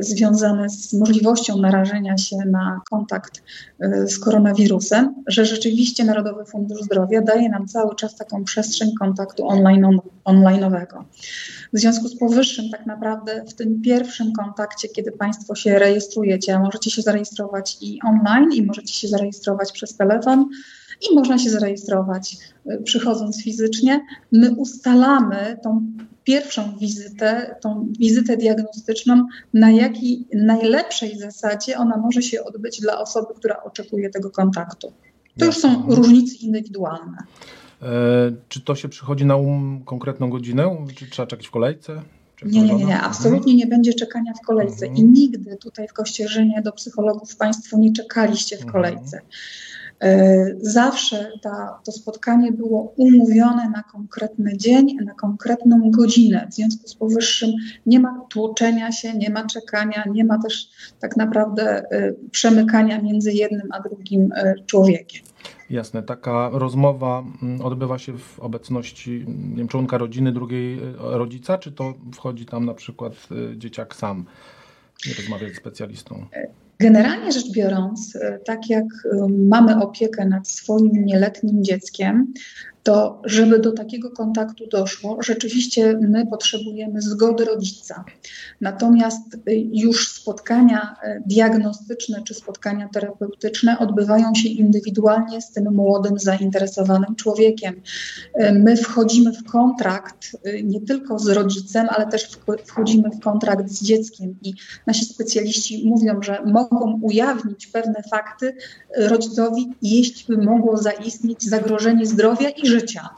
związane 0.00 0.70
z 0.70 0.92
możliwością 0.92 1.58
narażenia 1.58 2.18
się 2.18 2.36
na 2.36 2.80
kontakt 2.90 3.42
e, 3.80 4.08
z 4.08 4.18
koronawirusem, 4.18 5.14
że 5.26 5.46
rzeczywiście 5.46 6.04
Narodowy 6.04 6.44
Fundusz 6.44 6.82
Zdrowia 6.82 7.22
daje 7.22 7.48
nam 7.48 7.66
cały 7.66 7.94
czas 7.94 8.16
taką 8.16 8.44
przestrzeń 8.44 8.94
kontaktu 8.98 9.48
online, 9.48 9.86
online'owego. 10.24 11.04
W 11.72 11.78
związku 11.78 12.08
z 12.08 12.18
powyższym, 12.18 12.70
tak 12.70 12.86
naprawdę 12.86 13.44
w 13.48 13.54
tym 13.54 13.82
pierwszym 13.82 14.32
kontakcie, 14.32 14.88
kiedy 14.88 15.12
Państwo 15.12 15.54
się 15.54 15.78
rejestrujecie, 15.78 16.58
możecie 16.58 16.90
się 16.90 17.02
zarejestrować 17.02 17.78
i 17.80 17.98
online, 18.04 18.52
i 18.52 18.62
możecie 18.62 18.94
się 18.94 19.08
zarejestrować 19.08 19.72
przez 19.72 19.96
telefon, 19.96 20.48
i 21.10 21.14
można 21.14 21.38
się 21.38 21.50
zarejestrować 21.50 22.36
y, 22.70 22.82
przychodząc 22.82 23.42
fizycznie. 23.42 24.00
My 24.32 24.50
ustalamy 24.50 25.58
tą 25.62 25.92
pierwszą 26.30 26.78
wizytę, 26.78 27.56
tą 27.60 27.88
wizytę 27.98 28.36
diagnostyczną, 28.36 29.26
na 29.54 29.70
jakiej 29.70 30.24
najlepszej 30.34 31.18
zasadzie 31.18 31.78
ona 31.78 31.96
może 31.96 32.22
się 32.22 32.44
odbyć 32.44 32.80
dla 32.80 33.00
osoby, 33.00 33.34
która 33.36 33.62
oczekuje 33.62 34.10
tego 34.10 34.30
kontaktu. 34.30 34.92
To 35.38 35.44
już 35.44 35.56
są 35.56 35.84
różnice 35.88 36.34
indywidualne. 36.46 37.18
E, 37.82 37.86
czy 38.48 38.60
to 38.60 38.74
się 38.74 38.88
przychodzi 38.88 39.24
na 39.24 39.36
um, 39.36 39.84
konkretną 39.84 40.30
godzinę? 40.30 40.86
Czy 40.96 41.10
trzeba 41.10 41.26
czekać 41.26 41.46
w 41.46 41.50
kolejce? 41.50 42.02
Nie, 42.44 42.62
nie, 42.62 42.74
nie, 42.74 42.84
nie, 42.84 43.00
absolutnie 43.00 43.54
nie 43.54 43.66
będzie 43.66 43.94
czekania 43.94 44.32
w 44.42 44.46
kolejce. 44.46 44.86
Mhm. 44.86 44.96
I 44.96 45.10
nigdy 45.10 45.56
tutaj 45.56 45.88
w 45.88 45.92
Kościerzynie 45.92 46.62
do 46.62 46.72
psychologów 46.72 47.36
Państwo 47.36 47.78
nie 47.78 47.92
czekaliście 47.92 48.56
w 48.56 48.62
mhm. 48.62 48.72
kolejce. 48.72 49.20
E, 50.00 50.46
zawsze 50.60 51.32
ta, 51.42 51.80
to 51.84 51.92
spotkanie 51.92 52.52
było 52.52 52.94
umówione 52.96 53.70
na 53.70 53.82
konkretny 53.82 54.56
dzień, 54.56 54.96
na 55.04 55.14
konkretną 55.14 55.90
godzinę. 55.90 56.46
W 56.50 56.54
związku 56.54 56.88
z 56.88 56.94
powyższym 56.94 57.50
nie 57.86 58.00
ma 58.00 58.26
tłoczenia 58.30 58.92
się, 58.92 59.14
nie 59.14 59.30
ma 59.30 59.46
czekania, 59.46 60.04
nie 60.12 60.24
ma 60.24 60.42
też 60.42 60.68
tak 61.00 61.16
naprawdę 61.16 61.82
e, 61.90 62.12
przemykania 62.30 63.02
między 63.02 63.32
jednym 63.32 63.68
a 63.72 63.80
drugim 63.80 64.32
e, 64.32 64.54
człowiekiem. 64.66 65.22
Jasne, 65.70 66.02
taka 66.02 66.50
rozmowa 66.52 67.24
mm, 67.42 67.60
odbywa 67.60 67.98
się 67.98 68.18
w 68.18 68.40
obecności 68.40 69.24
nie 69.50 69.56
wiem, 69.56 69.68
członka 69.68 69.98
rodziny, 69.98 70.32
drugiej 70.32 70.80
rodzica, 70.98 71.58
czy 71.58 71.72
to 71.72 71.94
wchodzi 72.14 72.46
tam 72.46 72.66
na 72.66 72.74
przykład 72.74 73.12
dzieciak 73.56 73.96
sam, 73.96 74.24
nie 75.06 75.14
rozmawia 75.14 75.48
z 75.54 75.56
specjalistą? 75.56 76.26
Generalnie 76.80 77.32
rzecz 77.32 77.52
biorąc, 77.52 78.16
e, 78.16 78.38
tak 78.44 78.70
jak 78.70 78.84
e, 78.84 79.26
mamy 79.28 79.82
opiekę 79.82 80.26
nad 80.26 80.48
swoim 80.48 81.04
nieletnim 81.04 81.64
dzieckiem, 81.64 82.32
to 82.82 83.22
żeby 83.24 83.58
do 83.58 83.72
takiego 83.72 84.10
kontaktu 84.10 84.66
doszło, 84.66 85.22
rzeczywiście 85.22 85.98
my 86.00 86.26
potrzebujemy 86.26 87.02
zgody 87.02 87.44
rodzica. 87.44 88.04
Natomiast 88.60 89.34
y, 89.34 89.40
już 89.72 90.08
spotkania 90.08 90.96
y, 91.04 91.22
diagnostyczne 91.26 92.22
czy 92.24 92.34
spotkania 92.34 92.88
terapeutyczne 92.88 93.78
odbywają 93.78 94.34
się 94.34 94.48
indywidualnie 94.48 95.42
z 95.42 95.52
tym 95.52 95.74
młodym, 95.74 96.18
zainteresowanym 96.18 97.16
człowiekiem. 97.16 97.74
Y, 98.40 98.52
my 98.52 98.76
wchodzimy 98.76 99.32
w 99.32 99.44
kontrakt 99.44 100.36
nie 100.64 100.80
tylko 100.80 101.18
z 101.18 101.28
rodzicem, 101.28 101.86
ale 101.90 102.06
też 102.06 102.30
wchodzimy 102.66 103.10
w 103.10 103.20
kontrakt 103.20 103.68
z 103.68 103.84
dzieckiem 103.84 104.36
i 104.42 104.54
nasi 104.86 105.04
specjaliści 105.04 105.82
mówią, 105.88 106.22
że 106.22 106.42
mogą 106.46 107.00
ujawnić 107.02 107.66
pewne 107.66 108.02
fakty 108.10 108.56
rodzicowi, 108.96 109.68
jeśli 109.82 110.36
by 110.36 110.42
mogło 110.42 110.76
zaistnieć 110.76 111.42
zagrożenie 111.42 112.06
zdrowia 112.06 112.50
i 112.50 112.69
życia. 112.70 113.08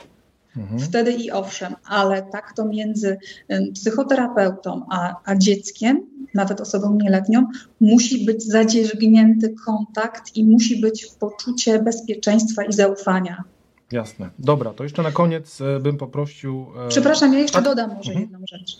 Mhm. 0.56 0.80
Wtedy 0.80 1.12
i 1.12 1.30
owszem, 1.30 1.74
ale 1.84 2.22
tak 2.22 2.52
to 2.56 2.64
między 2.64 3.18
psychoterapeutą 3.74 4.86
a, 4.90 5.14
a 5.24 5.36
dzieckiem, 5.36 6.06
nawet 6.34 6.60
osobą 6.60 6.98
nieletnią, 7.02 7.46
musi 7.80 8.24
być 8.24 8.44
zadzierzgnięty 8.44 9.54
kontakt 9.66 10.36
i 10.36 10.44
musi 10.44 10.80
być 10.80 11.06
poczucie 11.20 11.82
bezpieczeństwa 11.82 12.64
i 12.64 12.72
zaufania. 12.72 13.44
Jasne. 13.92 14.30
Dobra, 14.38 14.72
to 14.72 14.84
jeszcze 14.84 15.02
na 15.02 15.12
koniec 15.12 15.60
e, 15.60 15.80
bym 15.80 15.96
poprosił. 15.96 16.66
E, 16.86 16.88
Przepraszam, 16.88 17.32
ja 17.32 17.38
jeszcze 17.38 17.58
A... 17.58 17.62
dodam 17.62 17.94
może 17.94 18.12
mhm. 18.12 18.20
jedną 18.20 18.46
rzecz. 18.46 18.76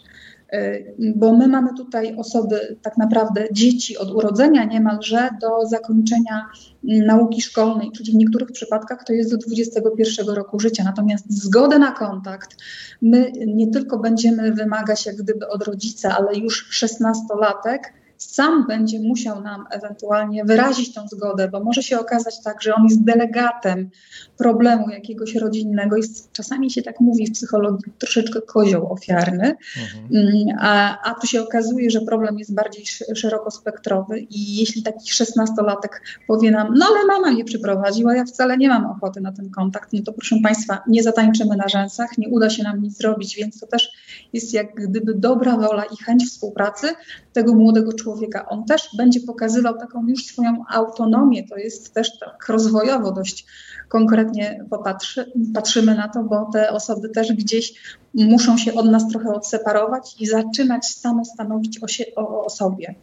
E, 0.53 0.79
bo 1.17 1.33
my 1.37 1.49
mamy 1.49 1.71
tutaj 1.77 2.17
osoby, 2.17 2.77
tak 2.83 2.97
naprawdę 2.97 3.45
dzieci 3.53 3.99
od 3.99 4.11
urodzenia 4.11 4.65
niemalże 4.65 5.29
do 5.41 5.67
zakończenia 5.67 6.47
mm, 6.89 7.07
nauki 7.07 7.43
szkolnej, 7.43 7.91
czyli 7.93 8.13
w 8.13 8.15
niektórych 8.15 8.53
przypadkach 8.53 9.05
to 9.05 9.13
jest 9.13 9.31
do 9.31 9.37
21 9.37 10.35
roku 10.35 10.61
życia. 10.61 10.85
Natomiast 10.85 11.31
zgodę 11.31 11.79
na 11.79 11.93
kontakt 11.93 12.57
my 13.03 13.33
nie 13.47 13.71
tylko 13.71 13.99
będziemy 13.99 14.53
wymagać 14.53 15.07
jak 15.07 15.17
gdyby 15.17 15.49
od 15.49 15.63
rodzica, 15.63 16.17
ale 16.19 16.39
już 16.39 16.85
16-latek 16.85 17.79
sam 18.23 18.67
będzie 18.67 19.01
musiał 19.01 19.43
nam 19.43 19.65
ewentualnie 19.71 20.45
wyrazić 20.45 20.95
tą 20.95 21.09
zgodę, 21.09 21.49
bo 21.49 21.65
może 21.65 21.83
się 21.83 22.01
okazać 22.01 22.43
tak, 22.45 22.63
że 22.63 22.75
on 22.75 22.85
jest 22.85 23.05
delegatem 23.05 23.91
problemu 24.39 24.91
jakiegoś 24.91 25.35
rodzinnego. 25.35 25.97
Jest, 25.97 26.33
czasami 26.33 26.71
się 26.71 26.83
tak 26.83 27.01
mówi 27.01 27.27
w 27.27 27.33
psychologii 27.33 27.93
troszeczkę 27.99 28.41
kozioł 28.41 28.93
ofiarny, 28.93 29.57
mhm. 29.83 30.17
Mm, 30.17 30.59
a, 30.61 30.99
a 31.11 31.15
tu 31.15 31.27
się 31.27 31.43
okazuje, 31.43 31.91
że 31.91 32.01
problem 32.01 32.39
jest 32.39 32.55
bardziej 32.55 32.85
szerokospektrowy 33.15 34.21
i 34.21 34.57
jeśli 34.57 34.83
taki 34.83 35.13
szesnastolatek 35.13 36.03
powie 36.27 36.51
nam, 36.51 36.75
no 36.77 36.87
ale 36.87 37.07
mama 37.07 37.31
mnie 37.31 37.45
przyprowadziła, 37.45 38.17
ja 38.17 38.25
wcale 38.25 38.57
nie 38.57 38.69
mam 38.69 38.87
ochoty 38.87 39.21
na 39.21 39.33
ten 39.33 39.51
kontakt, 39.51 39.93
no 39.93 40.03
to 40.03 40.13
proszę 40.13 40.37
Państwa, 40.43 40.83
nie 40.89 41.03
zatańczymy 41.03 41.57
na 41.57 41.69
rzęsach, 41.69 42.19
nie 42.19 42.29
uda 42.29 42.51
się 42.51 42.63
nam 42.63 42.83
nic 42.83 42.99
zrobić, 42.99 43.37
więc 43.37 43.61
to 43.61 43.67
też 43.67 43.93
jest 44.33 44.53
jak 44.53 44.75
gdyby 44.75 45.15
dobra 45.15 45.57
wola 45.57 45.85
i 45.85 45.97
chęć 46.05 46.25
współpracy 46.27 46.87
tego 47.33 47.55
młodego 47.55 47.93
człowieka. 47.93 48.12
On 48.49 48.65
też 48.65 48.89
będzie 48.97 49.21
pokazywał 49.21 49.79
taką 49.79 50.07
już 50.07 50.25
swoją 50.25 50.65
autonomię, 50.69 51.49
to 51.49 51.57
jest 51.57 51.95
też 51.95 52.19
tak 52.19 52.49
rozwojowo 52.49 53.13
dość 53.13 53.47
konkretnie 53.89 54.65
popatrzy, 54.71 55.33
patrzymy 55.55 55.95
na 55.95 56.09
to, 56.09 56.23
bo 56.23 56.51
te 56.53 56.71
osoby 56.71 57.09
też 57.09 57.33
gdzieś 57.33 57.75
muszą 58.15 58.59
się 58.59 58.75
od 58.75 58.87
nas 58.87 59.09
trochę 59.09 59.29
odseparować 59.29 60.21
i 60.21 60.27
zaczynać 60.27 60.87
same 60.87 61.25
stanowić 61.25 61.83
o, 61.83 61.89
się, 61.89 62.05
o, 62.17 62.45
o 62.45 62.51
sobie. 62.51 62.95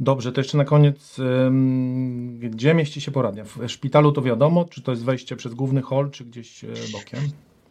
Dobrze, 0.00 0.32
to 0.32 0.40
jeszcze 0.40 0.58
na 0.58 0.64
koniec, 0.64 1.16
gdzie 2.40 2.74
mieści 2.74 3.00
się 3.00 3.10
poradnia? 3.10 3.44
W 3.44 3.68
szpitalu 3.68 4.12
to 4.12 4.22
wiadomo, 4.22 4.64
czy 4.64 4.82
to 4.82 4.90
jest 4.90 5.04
wejście 5.04 5.36
przez 5.36 5.54
główny 5.54 5.82
hol, 5.82 6.10
czy 6.10 6.24
gdzieś 6.24 6.64
e, 6.64 6.68
bokiem? 6.92 7.20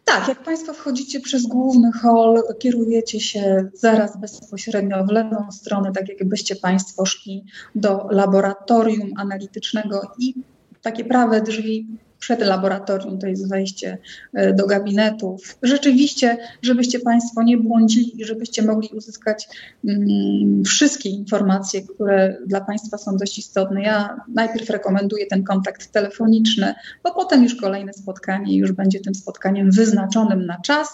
Tak, 0.10 0.28
jak 0.28 0.44
Państwo 0.44 0.74
wchodzicie 0.74 1.20
przez 1.20 1.48
główny 1.48 1.92
hol, 1.92 2.42
kierujecie 2.60 3.20
się 3.20 3.70
zaraz 3.74 4.18
bezpośrednio 4.18 5.06
w 5.06 5.12
lewą 5.12 5.52
stronę, 5.52 5.92
tak 5.92 6.10
jakbyście 6.10 6.56
Państwo 6.56 7.06
szli 7.06 7.46
do 7.76 8.08
laboratorium 8.12 9.10
analitycznego 9.18 10.02
i 10.20 10.34
takie 10.82 11.06
prawe 11.06 11.42
drzwi 11.42 11.88
przed 12.20 12.42
laboratorium 12.42 13.20
to 13.20 13.28
jest 13.28 13.50
wejście 13.50 13.98
e, 14.34 14.54
do 14.54 14.68
gabinetów. 14.68 15.58
Rzeczywiście, 15.64 16.38
żebyście 16.62 17.00
Państwo 17.00 17.44
nie 17.44 17.58
błądzili 17.58 18.22
i 18.22 18.26
żebyście 18.26 18.62
mogli 18.62 18.90
uzyskać 18.90 19.50
mm, 19.86 20.64
wszystkie 20.64 21.10
informacje, 21.10 21.82
które 21.82 22.38
dla 22.48 22.62
Państwa 22.62 22.98
są 22.98 23.18
dość 23.18 23.40
istotne. 23.40 23.82
Ja 23.82 24.20
najpierw 24.28 24.70
rekomenduję 24.70 25.26
ten 25.26 25.44
kontakt 25.44 25.92
telefoniczny, 25.92 26.74
bo 27.04 27.14
potem 27.14 27.44
już 27.44 27.56
kolejne 27.56 27.94
spotkanie 27.94 28.58
już 28.58 28.72
będzie 28.72 29.00
tym 29.00 29.16
spotkaniem 29.16 29.72
wyznaczonym 29.72 30.46
na 30.46 30.62
czas 30.62 30.90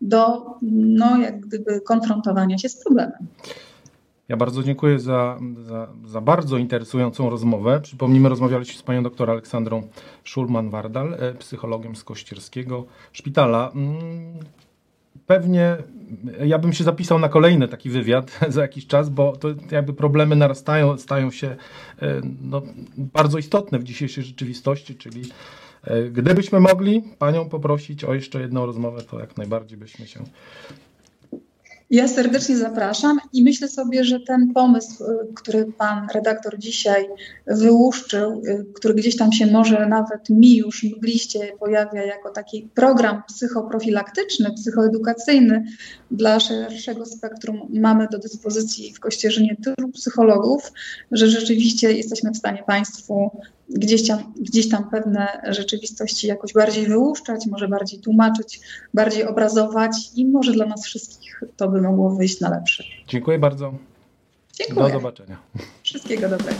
do 0.00 0.46
no, 0.72 1.18
jak 1.18 1.40
gdyby 1.40 1.80
konfrontowania 1.80 2.58
się 2.58 2.68
z 2.68 2.76
problemem. 2.84 3.26
Ja 4.28 4.36
bardzo 4.36 4.62
dziękuję 4.62 4.98
za, 4.98 5.38
za, 5.58 5.88
za, 6.04 6.20
bardzo 6.20 6.58
interesującą 6.58 7.30
rozmowę. 7.30 7.80
Przypomnijmy, 7.80 8.28
rozmawialiśmy 8.28 8.78
z 8.78 8.82
panią 8.82 9.02
doktor 9.02 9.30
Aleksandrą 9.30 9.88
Szulman-Wardal, 10.24 11.14
e, 11.18 11.34
psychologiem 11.34 11.96
z 11.96 12.04
Kościerskiego 12.04 12.84
Szpitala. 13.12 13.70
Mm, 13.74 14.38
pewnie 15.26 15.76
ja 16.44 16.58
bym 16.58 16.72
się 16.72 16.84
zapisał 16.84 17.18
na 17.18 17.28
kolejny 17.28 17.68
taki 17.68 17.90
wywiad 17.90 18.40
za 18.48 18.62
jakiś 18.62 18.86
czas, 18.86 19.08
bo 19.08 19.36
to 19.36 19.48
jakby 19.70 19.92
problemy 19.92 20.36
narastają, 20.36 20.98
stają 20.98 21.30
się 21.30 21.56
e, 22.02 22.20
no, 22.40 22.62
bardzo 22.96 23.38
istotne 23.38 23.78
w 23.78 23.84
dzisiejszej 23.84 24.24
rzeczywistości, 24.24 24.96
czyli 24.96 25.22
e, 25.84 26.04
gdybyśmy 26.04 26.60
mogli 26.60 27.02
panią 27.18 27.48
poprosić 27.48 28.04
o 28.04 28.14
jeszcze 28.14 28.40
jedną 28.40 28.66
rozmowę, 28.66 29.02
to 29.02 29.20
jak 29.20 29.36
najbardziej 29.36 29.78
byśmy 29.78 30.06
się 30.06 30.20
ja 31.90 32.08
serdecznie 32.08 32.56
zapraszam 32.56 33.18
i 33.32 33.42
myślę 33.42 33.68
sobie, 33.68 34.04
że 34.04 34.20
ten 34.20 34.52
pomysł, 34.52 35.04
y, 35.04 35.34
który 35.34 35.72
pan 35.78 36.06
redaktor 36.14 36.58
dzisiaj 36.58 37.08
wyłuszczył, 37.46 38.42
y, 38.46 38.66
który 38.74 38.94
gdzieś 38.94 39.16
tam 39.16 39.32
się 39.32 39.46
może 39.46 39.86
nawet 39.86 40.30
mi 40.30 40.56
już 40.56 40.82
mgliście 40.82 41.52
pojawia 41.60 42.04
jako 42.04 42.30
taki 42.30 42.68
program 42.74 43.22
psychoprofilaktyczny, 43.28 44.52
psychoedukacyjny 44.52 45.64
dla 46.10 46.40
szerszego 46.40 47.06
spektrum 47.06 47.68
mamy 47.72 48.08
do 48.12 48.18
dyspozycji 48.18 48.94
w 48.94 49.00
Kościerzynie 49.00 49.56
tylu 49.64 49.88
psychologów, 49.92 50.72
że 51.10 51.28
rzeczywiście 51.28 51.92
jesteśmy 51.92 52.30
w 52.30 52.36
stanie 52.36 52.62
Państwu 52.66 53.30
gdzieś 53.68 54.08
tam, 54.08 54.32
gdzieś 54.40 54.68
tam 54.68 54.90
pewne 54.90 55.42
rzeczywistości 55.48 56.26
jakoś 56.26 56.52
bardziej 56.52 56.86
wyłuszczać, 56.86 57.46
może 57.46 57.68
bardziej 57.68 58.00
tłumaczyć, 58.00 58.60
bardziej 58.94 59.24
obrazować 59.24 59.92
i 60.14 60.26
może 60.26 60.52
dla 60.52 60.66
nas 60.66 60.84
wszystkich 60.84 61.42
to 61.56 61.68
by 61.68 61.82
mogło 61.82 62.16
wyjść 62.16 62.40
na 62.40 62.50
lepsze. 62.50 62.84
Dziękuję 63.08 63.38
bardzo. 63.38 63.74
Dziękuję. 64.52 64.86
Do 64.86 64.92
zobaczenia. 64.92 65.36
Wszystkiego 65.82 66.28
dobrego. 66.28 66.58